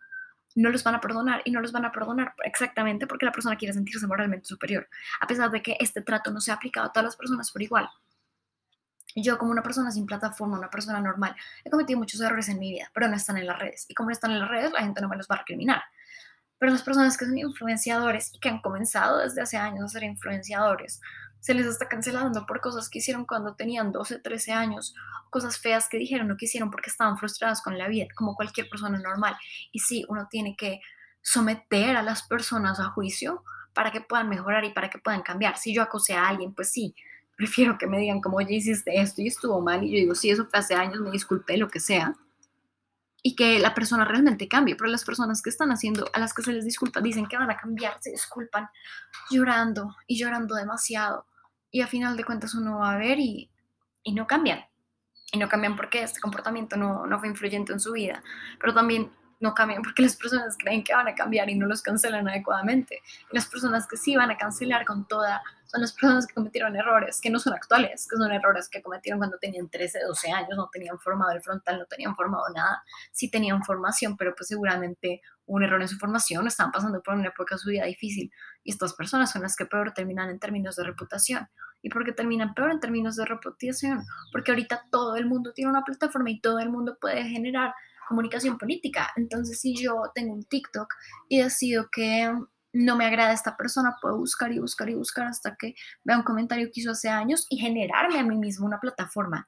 no 0.54 0.68
los 0.68 0.84
van 0.84 0.96
a 0.96 1.00
perdonar 1.00 1.40
y 1.46 1.50
no 1.50 1.62
los 1.62 1.72
van 1.72 1.86
a 1.86 1.92
perdonar 1.92 2.34
exactamente 2.44 3.06
porque 3.06 3.24
la 3.24 3.32
persona 3.32 3.56
quiere 3.56 3.72
sentirse 3.72 4.06
moralmente 4.06 4.46
superior, 4.46 4.86
a 5.20 5.26
pesar 5.26 5.50
de 5.50 5.62
que 5.62 5.78
este 5.80 6.02
trato 6.02 6.30
no 6.30 6.42
se 6.42 6.50
ha 6.50 6.54
aplicado 6.54 6.88
a 6.88 6.92
todas 6.92 7.04
las 7.04 7.16
personas 7.16 7.50
por 7.50 7.62
igual. 7.62 7.88
Yo 9.22 9.38
como 9.38 9.50
una 9.50 9.62
persona 9.62 9.90
sin 9.90 10.06
plataforma, 10.06 10.58
una 10.58 10.70
persona 10.70 11.00
normal, 11.00 11.34
he 11.64 11.70
cometido 11.70 11.98
muchos 11.98 12.20
errores 12.20 12.48
en 12.48 12.58
mi 12.58 12.72
vida, 12.72 12.90
pero 12.94 13.08
no 13.08 13.16
están 13.16 13.38
en 13.38 13.46
las 13.46 13.58
redes. 13.58 13.86
Y 13.88 13.94
como 13.94 14.08
no 14.08 14.12
están 14.12 14.32
en 14.32 14.40
las 14.40 14.48
redes, 14.48 14.72
la 14.72 14.80
gente 14.80 15.00
no 15.00 15.08
me 15.08 15.16
los 15.16 15.28
va 15.28 15.36
a 15.36 15.38
recriminar. 15.38 15.82
Pero 16.58 16.72
las 16.72 16.82
personas 16.82 17.16
que 17.16 17.24
son 17.24 17.38
influenciadores 17.38 18.34
y 18.34 18.40
que 18.40 18.48
han 18.48 18.60
comenzado 18.60 19.18
desde 19.18 19.40
hace 19.40 19.56
años 19.56 19.84
a 19.84 19.88
ser 19.88 20.02
influenciadores, 20.02 21.00
se 21.40 21.54
les 21.54 21.66
está 21.66 21.88
cancelando 21.88 22.46
por 22.46 22.60
cosas 22.60 22.88
que 22.88 22.98
hicieron 22.98 23.24
cuando 23.24 23.54
tenían 23.54 23.92
12, 23.92 24.18
13 24.18 24.52
años, 24.52 24.94
cosas 25.30 25.58
feas 25.58 25.88
que 25.88 25.98
dijeron 25.98 26.30
o 26.30 26.36
que 26.36 26.46
hicieron 26.46 26.70
porque 26.70 26.90
estaban 26.90 27.16
frustradas 27.16 27.62
con 27.62 27.78
la 27.78 27.86
vida, 27.86 28.06
como 28.16 28.34
cualquier 28.34 28.68
persona 28.68 28.98
normal. 28.98 29.36
Y 29.70 29.78
sí, 29.78 30.04
uno 30.08 30.26
tiene 30.28 30.56
que 30.56 30.80
someter 31.22 31.96
a 31.96 32.02
las 32.02 32.22
personas 32.22 32.80
a 32.80 32.90
juicio 32.90 33.44
para 33.72 33.92
que 33.92 34.00
puedan 34.00 34.28
mejorar 34.28 34.64
y 34.64 34.72
para 34.72 34.90
que 34.90 34.98
puedan 34.98 35.22
cambiar. 35.22 35.56
Si 35.56 35.72
yo 35.72 35.82
acosé 35.82 36.14
a 36.14 36.28
alguien, 36.28 36.54
pues 36.54 36.72
sí, 36.72 36.96
prefiero 37.38 37.78
que 37.78 37.86
me 37.86 37.98
digan 37.98 38.20
como, 38.20 38.38
oye, 38.38 38.56
hiciste 38.56 39.00
esto 39.00 39.22
y 39.22 39.28
estuvo 39.28 39.60
mal, 39.60 39.84
y 39.84 39.92
yo 39.92 39.96
digo, 39.96 40.14
sí, 40.16 40.28
eso 40.28 40.46
fue 40.46 40.58
hace 40.58 40.74
años, 40.74 41.00
me 41.00 41.12
disculpé, 41.12 41.56
lo 41.56 41.68
que 41.68 41.78
sea, 41.78 42.16
y 43.22 43.36
que 43.36 43.60
la 43.60 43.74
persona 43.74 44.04
realmente 44.04 44.48
cambie, 44.48 44.74
pero 44.74 44.90
las 44.90 45.04
personas 45.04 45.40
que 45.40 45.48
están 45.48 45.70
haciendo, 45.70 46.10
a 46.12 46.18
las 46.18 46.34
que 46.34 46.42
se 46.42 46.52
les 46.52 46.64
disculpa, 46.64 47.00
dicen 47.00 47.26
que 47.26 47.36
van 47.36 47.48
a 47.48 47.56
cambiar, 47.56 47.96
se 48.00 48.10
disculpan 48.10 48.68
llorando 49.30 49.94
y 50.08 50.18
llorando 50.18 50.56
demasiado, 50.56 51.26
y 51.70 51.80
a 51.80 51.86
final 51.86 52.16
de 52.16 52.24
cuentas 52.24 52.54
uno 52.56 52.80
va 52.80 52.94
a 52.94 52.98
ver 52.98 53.20
y, 53.20 53.48
y 54.02 54.14
no 54.14 54.26
cambian, 54.26 54.64
y 55.30 55.38
no 55.38 55.48
cambian 55.48 55.76
porque 55.76 56.02
este 56.02 56.20
comportamiento 56.20 56.76
no, 56.76 57.06
no 57.06 57.20
fue 57.20 57.28
influyente 57.28 57.72
en 57.72 57.78
su 57.78 57.92
vida, 57.92 58.20
pero 58.58 58.74
también 58.74 59.12
no 59.40 59.54
cambian 59.54 59.82
porque 59.82 60.02
las 60.02 60.16
personas 60.16 60.56
creen 60.58 60.82
que 60.82 60.94
van 60.94 61.08
a 61.08 61.14
cambiar 61.14 61.48
y 61.48 61.54
no 61.54 61.66
los 61.66 61.82
cancelan 61.82 62.28
adecuadamente. 62.28 63.00
Las 63.30 63.46
personas 63.46 63.86
que 63.86 63.96
sí 63.96 64.16
van 64.16 64.30
a 64.30 64.36
cancelar 64.36 64.84
con 64.84 65.06
toda 65.06 65.42
son 65.66 65.82
las 65.82 65.92
personas 65.92 66.26
que 66.26 66.34
cometieron 66.34 66.74
errores 66.76 67.20
que 67.20 67.30
no 67.30 67.38
son 67.38 67.52
actuales, 67.52 68.06
que 68.08 68.16
son 68.16 68.32
errores 68.32 68.68
que 68.68 68.82
cometieron 68.82 69.18
cuando 69.18 69.38
tenían 69.38 69.68
13, 69.68 70.00
12 70.06 70.32
años, 70.32 70.56
no 70.56 70.68
tenían 70.72 70.98
formado 70.98 71.32
el 71.32 71.42
frontal, 71.42 71.78
no 71.78 71.84
tenían 71.84 72.16
formado 72.16 72.44
nada, 72.54 72.82
sí 73.12 73.30
tenían 73.30 73.62
formación, 73.62 74.16
pero 74.16 74.34
pues 74.34 74.48
seguramente 74.48 75.20
un 75.44 75.62
error 75.62 75.80
en 75.80 75.88
su 75.88 75.98
formación, 75.98 76.46
estaban 76.46 76.72
pasando 76.72 77.02
por 77.02 77.14
una 77.14 77.28
época 77.28 77.54
de 77.54 77.58
su 77.58 77.68
vida 77.68 77.84
difícil 77.84 78.32
y 78.64 78.70
estas 78.70 78.94
personas 78.94 79.30
son 79.30 79.42
las 79.42 79.56
que 79.56 79.66
peor 79.66 79.92
terminan 79.92 80.30
en 80.30 80.38
términos 80.38 80.76
de 80.76 80.84
reputación. 80.84 81.48
¿Y 81.80 81.90
por 81.90 82.04
qué 82.04 82.12
terminan 82.12 82.54
peor 82.54 82.72
en 82.72 82.80
términos 82.80 83.16
de 83.16 83.24
reputación? 83.24 84.04
Porque 84.32 84.50
ahorita 84.50 84.86
todo 84.90 85.16
el 85.16 85.26
mundo 85.26 85.52
tiene 85.52 85.70
una 85.70 85.84
plataforma 85.84 86.30
y 86.30 86.40
todo 86.40 86.58
el 86.58 86.70
mundo 86.70 86.98
puede 87.00 87.24
generar 87.24 87.72
comunicación 88.08 88.58
política. 88.58 89.10
Entonces, 89.16 89.60
si 89.60 89.74
yo 89.76 90.10
tengo 90.14 90.34
un 90.34 90.44
TikTok 90.44 90.92
y 91.28 91.42
decido 91.42 91.88
que 91.90 92.32
no 92.72 92.96
me 92.96 93.06
agrada 93.06 93.32
esta 93.32 93.56
persona, 93.56 93.96
puedo 94.00 94.16
buscar 94.16 94.52
y 94.52 94.58
buscar 94.58 94.88
y 94.90 94.94
buscar 94.94 95.26
hasta 95.26 95.56
que 95.56 95.74
vea 96.04 96.16
un 96.16 96.24
comentario 96.24 96.68
que 96.72 96.80
hizo 96.80 96.90
hace 96.90 97.08
años 97.08 97.46
y 97.48 97.58
generarme 97.58 98.18
a 98.18 98.24
mí 98.24 98.36
mismo 98.36 98.66
una 98.66 98.80
plataforma 98.80 99.46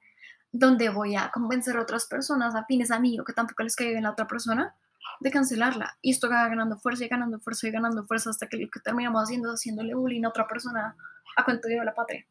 donde 0.52 0.88
voy 0.88 1.16
a 1.16 1.30
convencer 1.30 1.76
a 1.76 1.82
otras 1.82 2.06
personas 2.06 2.54
afines 2.54 2.90
a 2.90 2.98
mí 2.98 3.18
o 3.20 3.24
que 3.24 3.32
tampoco 3.32 3.62
les 3.62 3.76
caiga 3.76 3.98
en 3.98 4.04
la 4.04 4.10
otra 4.10 4.26
persona 4.26 4.74
de 5.20 5.30
cancelarla. 5.30 5.98
Y 6.02 6.10
esto 6.10 6.28
va 6.28 6.48
ganando 6.48 6.78
fuerza 6.78 7.04
y 7.04 7.08
ganando 7.08 7.38
fuerza 7.38 7.68
y 7.68 7.70
ganando 7.70 8.04
fuerza 8.04 8.30
hasta 8.30 8.48
que 8.48 8.56
lo 8.56 8.68
que 8.68 8.80
terminamos 8.80 9.22
haciendo 9.22 9.52
es 9.52 9.60
haciéndole 9.60 9.94
bullying 9.94 10.24
a 10.24 10.28
otra 10.30 10.48
persona 10.48 10.96
a 11.36 11.44
cuento 11.44 11.68
de 11.68 11.84
la 11.84 11.94
patria. 11.94 12.26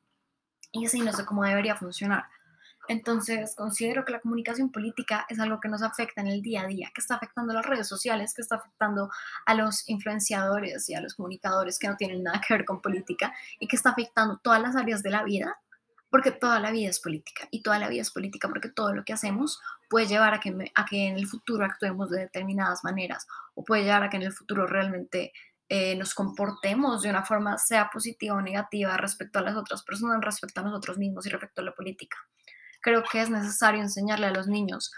Y 0.71 0.85
así 0.85 0.99
no 1.01 1.13
sé 1.13 1.25
cómo 1.25 1.43
debería 1.43 1.75
funcionar. 1.75 2.25
Entonces, 2.89 3.53
considero 3.55 4.03
que 4.03 4.11
la 4.11 4.19
comunicación 4.19 4.71
política 4.71 5.23
es 5.29 5.39
algo 5.39 5.59
que 5.59 5.69
nos 5.69 5.83
afecta 5.83 6.21
en 6.21 6.27
el 6.27 6.41
día 6.41 6.63
a 6.63 6.65
día, 6.67 6.91
que 6.91 7.01
está 7.01 7.15
afectando 7.15 7.51
a 7.51 7.57
las 7.57 7.65
redes 7.67 7.87
sociales, 7.87 8.33
que 8.33 8.41
está 8.41 8.55
afectando 8.55 9.11
a 9.45 9.53
los 9.53 9.87
influenciadores 9.87 10.89
y 10.89 10.95
a 10.95 11.01
los 11.01 11.13
comunicadores 11.13 11.77
que 11.77 11.87
no 11.87 11.97
tienen 11.97 12.23
nada 12.23 12.41
que 12.45 12.51
ver 12.51 12.65
con 12.65 12.81
política 12.81 13.31
y 13.59 13.67
que 13.67 13.75
está 13.75 13.91
afectando 13.91 14.39
todas 14.43 14.59
las 14.59 14.75
áreas 14.75 15.03
de 15.03 15.11
la 15.11 15.21
vida, 15.21 15.59
porque 16.09 16.31
toda 16.31 16.59
la 16.59 16.71
vida 16.71 16.89
es 16.89 16.99
política 16.99 17.47
y 17.51 17.61
toda 17.61 17.77
la 17.77 17.89
vida 17.89 18.01
es 18.01 18.09
política 18.09 18.47
porque 18.47 18.69
todo 18.69 18.91
lo 18.95 19.05
que 19.05 19.13
hacemos 19.13 19.61
puede 19.87 20.07
llevar 20.07 20.33
a 20.33 20.39
que, 20.39 20.49
en 20.49 21.15
el 21.15 21.27
futuro 21.27 21.65
actuemos 21.65 22.09
de 22.09 22.21
determinadas 22.21 22.83
maneras 22.83 23.27
o 23.53 23.63
puede 23.63 23.83
llevar 23.83 24.01
a 24.01 24.09
que 24.09 24.17
en 24.17 24.23
el 24.23 24.33
futuro 24.33 24.65
realmente 24.65 25.31
eh, 25.67 25.95
nos 25.95 26.15
comportemos 26.15 27.03
de 27.03 27.11
una 27.11 27.23
forma 27.23 27.59
sea 27.59 27.91
positiva 27.93 28.35
o 28.35 28.41
negativa 28.41 28.97
respecto 28.97 29.37
a 29.37 29.43
las 29.43 29.55
otras 29.55 29.83
personas, 29.83 30.25
respecto 30.25 30.61
a 30.61 30.63
nosotros 30.63 30.97
mismos 30.97 31.27
y 31.27 31.29
respecto 31.29 31.61
a 31.61 31.65
la 31.65 31.75
política. 31.75 32.17
Creo 32.81 33.03
que 33.11 33.21
es 33.21 33.29
necesario 33.29 33.81
enseñarle 33.81 34.27
a 34.27 34.31
los 34.31 34.47
niños 34.47 34.91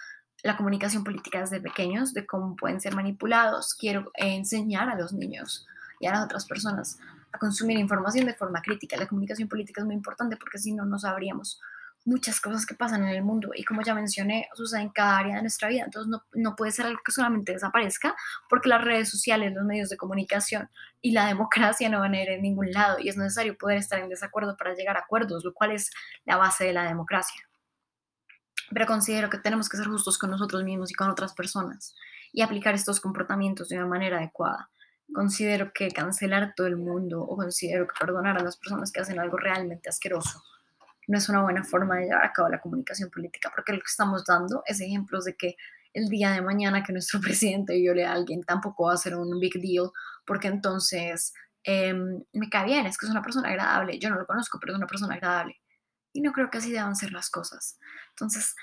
la 0.44 0.58
comunicación 0.58 1.04
política 1.04 1.39
desde 1.39 1.62
pequeños, 1.62 2.13
de 2.13 2.26
cómo 2.26 2.56
pueden 2.56 2.82
ser 2.82 2.96
manipulados. 2.96 3.76
Quiero 3.76 4.12
enseñar 4.15 4.89
a 4.89 4.96
los 4.96 5.13
niños 5.13 5.67
y 6.00 6.08
a 6.08 6.12
las 6.12 6.26
otras 6.26 6.46
personas 6.46 6.98
a 7.32 7.38
consumir 7.38 7.78
información 7.78 8.26
de 8.26 8.34
forma 8.34 8.62
crítica. 8.62 8.98
La 8.98 9.08
comunicación 9.08 9.48
política 9.48 9.82
es 9.82 9.86
muy 9.86 9.96
importante 9.96 10.38
porque 10.38 10.58
si 10.58 10.74
no, 10.74 10.86
no 10.86 10.98
sabríamos 11.00 11.60
muchas 12.04 12.41
cosas 12.41 12.65
que 12.65 12.74
pasan 12.74 13.04
en 13.04 13.10
el 13.10 13.24
mundo 13.24 13.52
y 13.54 13.63
como 13.63 13.84
ya 13.84 13.94
mencioné, 13.94 14.50
sucede 14.56 14.82
en 14.82 14.89
cada 14.89 15.20
área 15.20 15.36
de 15.36 15.41
nuestra 15.41 15.70
vida. 15.70 15.84
Entonces 15.84 16.10
no, 16.10 16.24
no, 16.34 16.56
puede 16.56 16.72
ser 16.72 16.88
algo 16.88 17.00
que 17.06 17.12
solamente 17.12 17.54
desaparezca 17.54 18.15
porque 18.50 18.70
las 18.70 18.84
redes 18.84 19.10
sociales, 19.10 19.54
los 19.54 19.65
medios 19.65 19.89
de 19.89 19.98
comunicación 19.98 20.70
y 21.00 21.12
la 21.12 21.26
democracia 21.28 21.89
no 21.89 22.00
van 22.00 22.15
a 22.15 22.24
ir 22.24 22.30
en 22.30 22.41
ningún 22.41 22.72
lado 22.72 22.98
y 23.00 23.10
es 23.10 23.17
necesario 23.17 23.56
poder 23.56 23.78
estar 23.78 24.00
en 24.00 24.10
desacuerdo 24.10 24.58
para 24.58 24.74
llegar 24.74 24.98
a 24.98 25.02
acuerdos, 25.02 25.46
lo 25.46 25.54
cual 25.54 25.72
es 25.72 25.91
la 26.26 26.38
base 26.38 26.65
de 26.65 26.74
la 26.74 26.86
democracia 26.86 27.51
pero 28.74 28.86
considero 28.86 29.30
que 29.30 29.38
tenemos 29.38 29.70
que 29.70 29.78
ser 29.78 29.88
justos 29.88 30.18
con 30.18 30.30
nosotros 30.32 30.64
mismos 30.64 30.92
y 30.92 30.94
con 30.94 31.10
otras 31.10 31.34
personas 31.34 31.96
y 32.32 32.42
aplicar 32.42 32.74
estos 32.74 33.00
comportamientos 33.00 33.70
de 33.70 33.78
una 33.78 33.88
manera 33.88 34.18
adecuada. 34.18 34.70
Considero 35.14 35.72
que 35.74 35.90
cancelar 35.92 36.54
todo 36.56 36.68
el 36.68 36.78
mundo 36.78 37.22
o 37.22 37.36
considero 37.36 37.86
que 37.88 37.94
perdonar 38.00 38.38
a 38.38 38.44
las 38.44 38.58
personas 38.58 38.92
que 38.92 39.02
hacen 39.02 39.20
algo 39.20 39.38
realmente 39.38 39.90
asqueroso 39.90 40.42
no 41.08 41.18
es 41.18 41.28
una 41.30 41.42
buena 41.42 41.64
forma 41.64 41.98
de 41.98 42.06
llevar 42.06 42.24
a 42.24 42.32
cabo 42.32 42.50
la 42.50 42.62
comunicación 42.62 43.10
política, 43.10 43.52
porque 43.54 43.74
lo 43.74 43.80
que 43.80 43.90
estamos 43.90 44.24
dando 44.26 44.64
es 44.66 44.80
ejemplos 44.80 45.26
de 45.26 45.36
que 45.36 45.56
el 45.94 46.08
día 46.08 46.32
de 46.32 46.42
mañana 46.42 46.84
que 46.84 46.94
nuestro 46.94 47.20
presidente 47.22 47.76
viole 47.76 48.06
a 48.06 48.14
alguien 48.14 48.44
tampoco 48.44 48.86
va 48.86 48.94
a 48.94 48.98
ser 48.98 49.16
un 49.16 49.40
big 49.40 49.54
deal, 49.62 49.92
porque 50.26 50.48
entonces 50.48 51.34
em, 51.64 52.24
me 52.34 52.50
cae 52.50 52.66
bien, 52.66 52.86
es 52.86 52.98
que 52.98 53.06
es 53.06 53.12
una 53.12 53.22
persona 53.22 53.50
agradable, 53.50 54.00
yo 54.00 54.10
no 54.10 54.18
lo 54.18 54.26
conozco, 54.26 54.58
pero 54.60 54.74
es 54.74 54.78
una 54.78 54.88
persona 54.88 55.16
agradable. 55.16 55.60
Y 56.13 56.21
no 56.21 56.32
creo 56.34 56.50
que 56.50 56.58
así 56.58 56.71
deban 56.71 56.95
ser 56.95 57.12
las 57.12 57.30
cosas. 57.30 57.78
Entonces, 58.10 58.56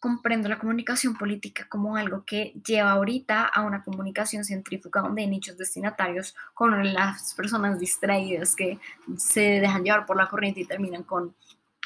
comprendo 0.00 0.48
la 0.48 0.58
comunicación 0.58 1.16
política 1.16 1.66
como 1.68 1.96
algo 1.96 2.24
que 2.24 2.54
lleva 2.64 2.92
ahorita 2.92 3.44
a 3.44 3.62
una 3.62 3.82
comunicación 3.82 4.44
centrífuga 4.44 5.00
donde 5.00 5.22
hay 5.22 5.28
nichos 5.28 5.58
destinatarios 5.58 6.36
con 6.54 6.92
las 6.92 7.34
personas 7.34 7.80
distraídas 7.80 8.54
que 8.54 8.78
se 9.16 9.60
dejan 9.60 9.82
llevar 9.82 10.06
por 10.06 10.16
la 10.16 10.28
corriente 10.28 10.60
y 10.60 10.66
terminan 10.66 11.02
con, 11.02 11.34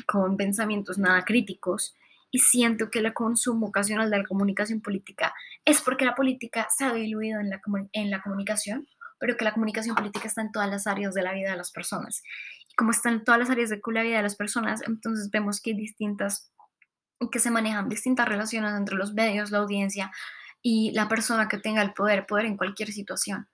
con 0.06 0.36
pensamientos 0.36 0.98
nada 0.98 1.24
críticos. 1.24 1.94
Y 2.30 2.38
siento 2.38 2.90
que 2.90 3.00
el 3.00 3.12
consumo 3.12 3.66
ocasional 3.66 4.10
de 4.10 4.18
la 4.18 4.24
comunicación 4.24 4.80
política 4.80 5.34
es 5.64 5.82
porque 5.82 6.04
la 6.04 6.14
política 6.14 6.66
se 6.74 6.84
ha 6.84 6.92
diluido 6.92 7.40
en 7.40 7.50
la, 7.50 7.60
en 7.92 8.10
la 8.10 8.22
comunicación, 8.22 8.88
pero 9.18 9.36
que 9.36 9.44
la 9.44 9.52
comunicación 9.52 9.94
política 9.94 10.28
está 10.28 10.40
en 10.40 10.50
todas 10.50 10.70
las 10.70 10.86
áreas 10.86 11.14
de 11.14 11.22
la 11.22 11.34
vida 11.34 11.50
de 11.50 11.56
las 11.56 11.70
personas 11.70 12.22
como 12.76 12.90
están 12.90 13.24
todas 13.24 13.40
las 13.40 13.50
áreas 13.50 13.70
de 13.70 13.80
la 13.86 14.02
vida 14.02 14.16
de 14.16 14.22
las 14.22 14.36
personas, 14.36 14.82
entonces 14.86 15.30
vemos 15.30 15.60
que 15.60 15.70
hay 15.70 15.76
distintas, 15.76 16.52
que 17.30 17.38
se 17.38 17.50
manejan 17.50 17.88
distintas 17.88 18.28
relaciones 18.28 18.74
entre 18.74 18.96
los 18.96 19.12
medios, 19.12 19.50
la 19.50 19.58
audiencia 19.58 20.10
y 20.62 20.92
la 20.92 21.08
persona 21.08 21.48
que 21.48 21.58
tenga 21.58 21.82
el 21.82 21.92
poder, 21.92 22.26
poder 22.26 22.46
en 22.46 22.56
cualquier 22.56 22.92
situación. 22.92 23.48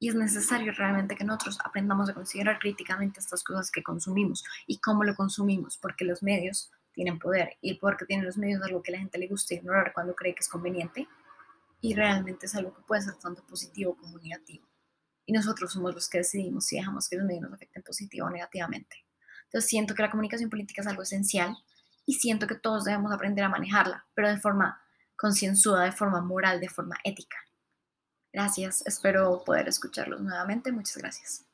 Y 0.00 0.08
es 0.08 0.14
necesario 0.14 0.72
realmente 0.72 1.14
que 1.14 1.24
nosotros 1.24 1.58
aprendamos 1.64 2.10
a 2.10 2.14
considerar 2.14 2.58
críticamente 2.58 3.20
estas 3.20 3.42
cosas 3.44 3.70
que 3.70 3.82
consumimos 3.82 4.44
y 4.66 4.78
cómo 4.78 5.04
lo 5.04 5.14
consumimos, 5.14 5.78
porque 5.78 6.04
los 6.04 6.22
medios 6.22 6.70
tienen 6.92 7.18
poder 7.18 7.56
y 7.60 7.70
el 7.70 7.78
poder 7.78 7.96
que 7.96 8.06
tienen 8.06 8.26
los 8.26 8.36
medios 8.36 8.60
es 8.60 8.66
algo 8.66 8.82
que 8.82 8.92
la 8.92 8.98
gente 8.98 9.18
le 9.18 9.28
gusta 9.28 9.54
ignorar 9.54 9.92
cuando 9.92 10.14
cree 10.14 10.34
que 10.34 10.40
es 10.40 10.48
conveniente 10.48 11.08
y 11.80 11.94
realmente 11.94 12.46
es 12.46 12.54
algo 12.54 12.74
que 12.74 12.82
puede 12.82 13.02
ser 13.02 13.14
tanto 13.14 13.42
positivo 13.46 13.96
como 13.96 14.18
negativo 14.18 14.66
y 15.26 15.32
nosotros 15.32 15.72
somos 15.72 15.94
los 15.94 16.08
que 16.08 16.18
decidimos 16.18 16.66
si 16.66 16.76
dejamos 16.76 17.08
que 17.08 17.16
los 17.16 17.26
medios 17.26 17.42
nos 17.42 17.52
afecten 17.54 17.82
positivo 17.82 18.26
o 18.26 18.30
negativamente. 18.30 19.04
Entonces 19.44 19.68
siento 19.68 19.94
que 19.94 20.02
la 20.02 20.10
comunicación 20.10 20.50
política 20.50 20.82
es 20.82 20.86
algo 20.86 21.02
esencial 21.02 21.56
y 22.06 22.14
siento 22.14 22.46
que 22.46 22.56
todos 22.56 22.84
debemos 22.84 23.12
aprender 23.12 23.44
a 23.44 23.48
manejarla, 23.48 24.06
pero 24.14 24.28
de 24.28 24.38
forma 24.38 24.80
concienzuda, 25.16 25.84
de 25.84 25.92
forma 25.92 26.20
moral, 26.20 26.60
de 26.60 26.68
forma 26.68 26.96
ética. 27.04 27.36
Gracias, 28.32 28.82
espero 28.84 29.44
poder 29.44 29.68
escucharlos 29.68 30.20
nuevamente. 30.20 30.72
Muchas 30.72 30.96
gracias. 30.96 31.44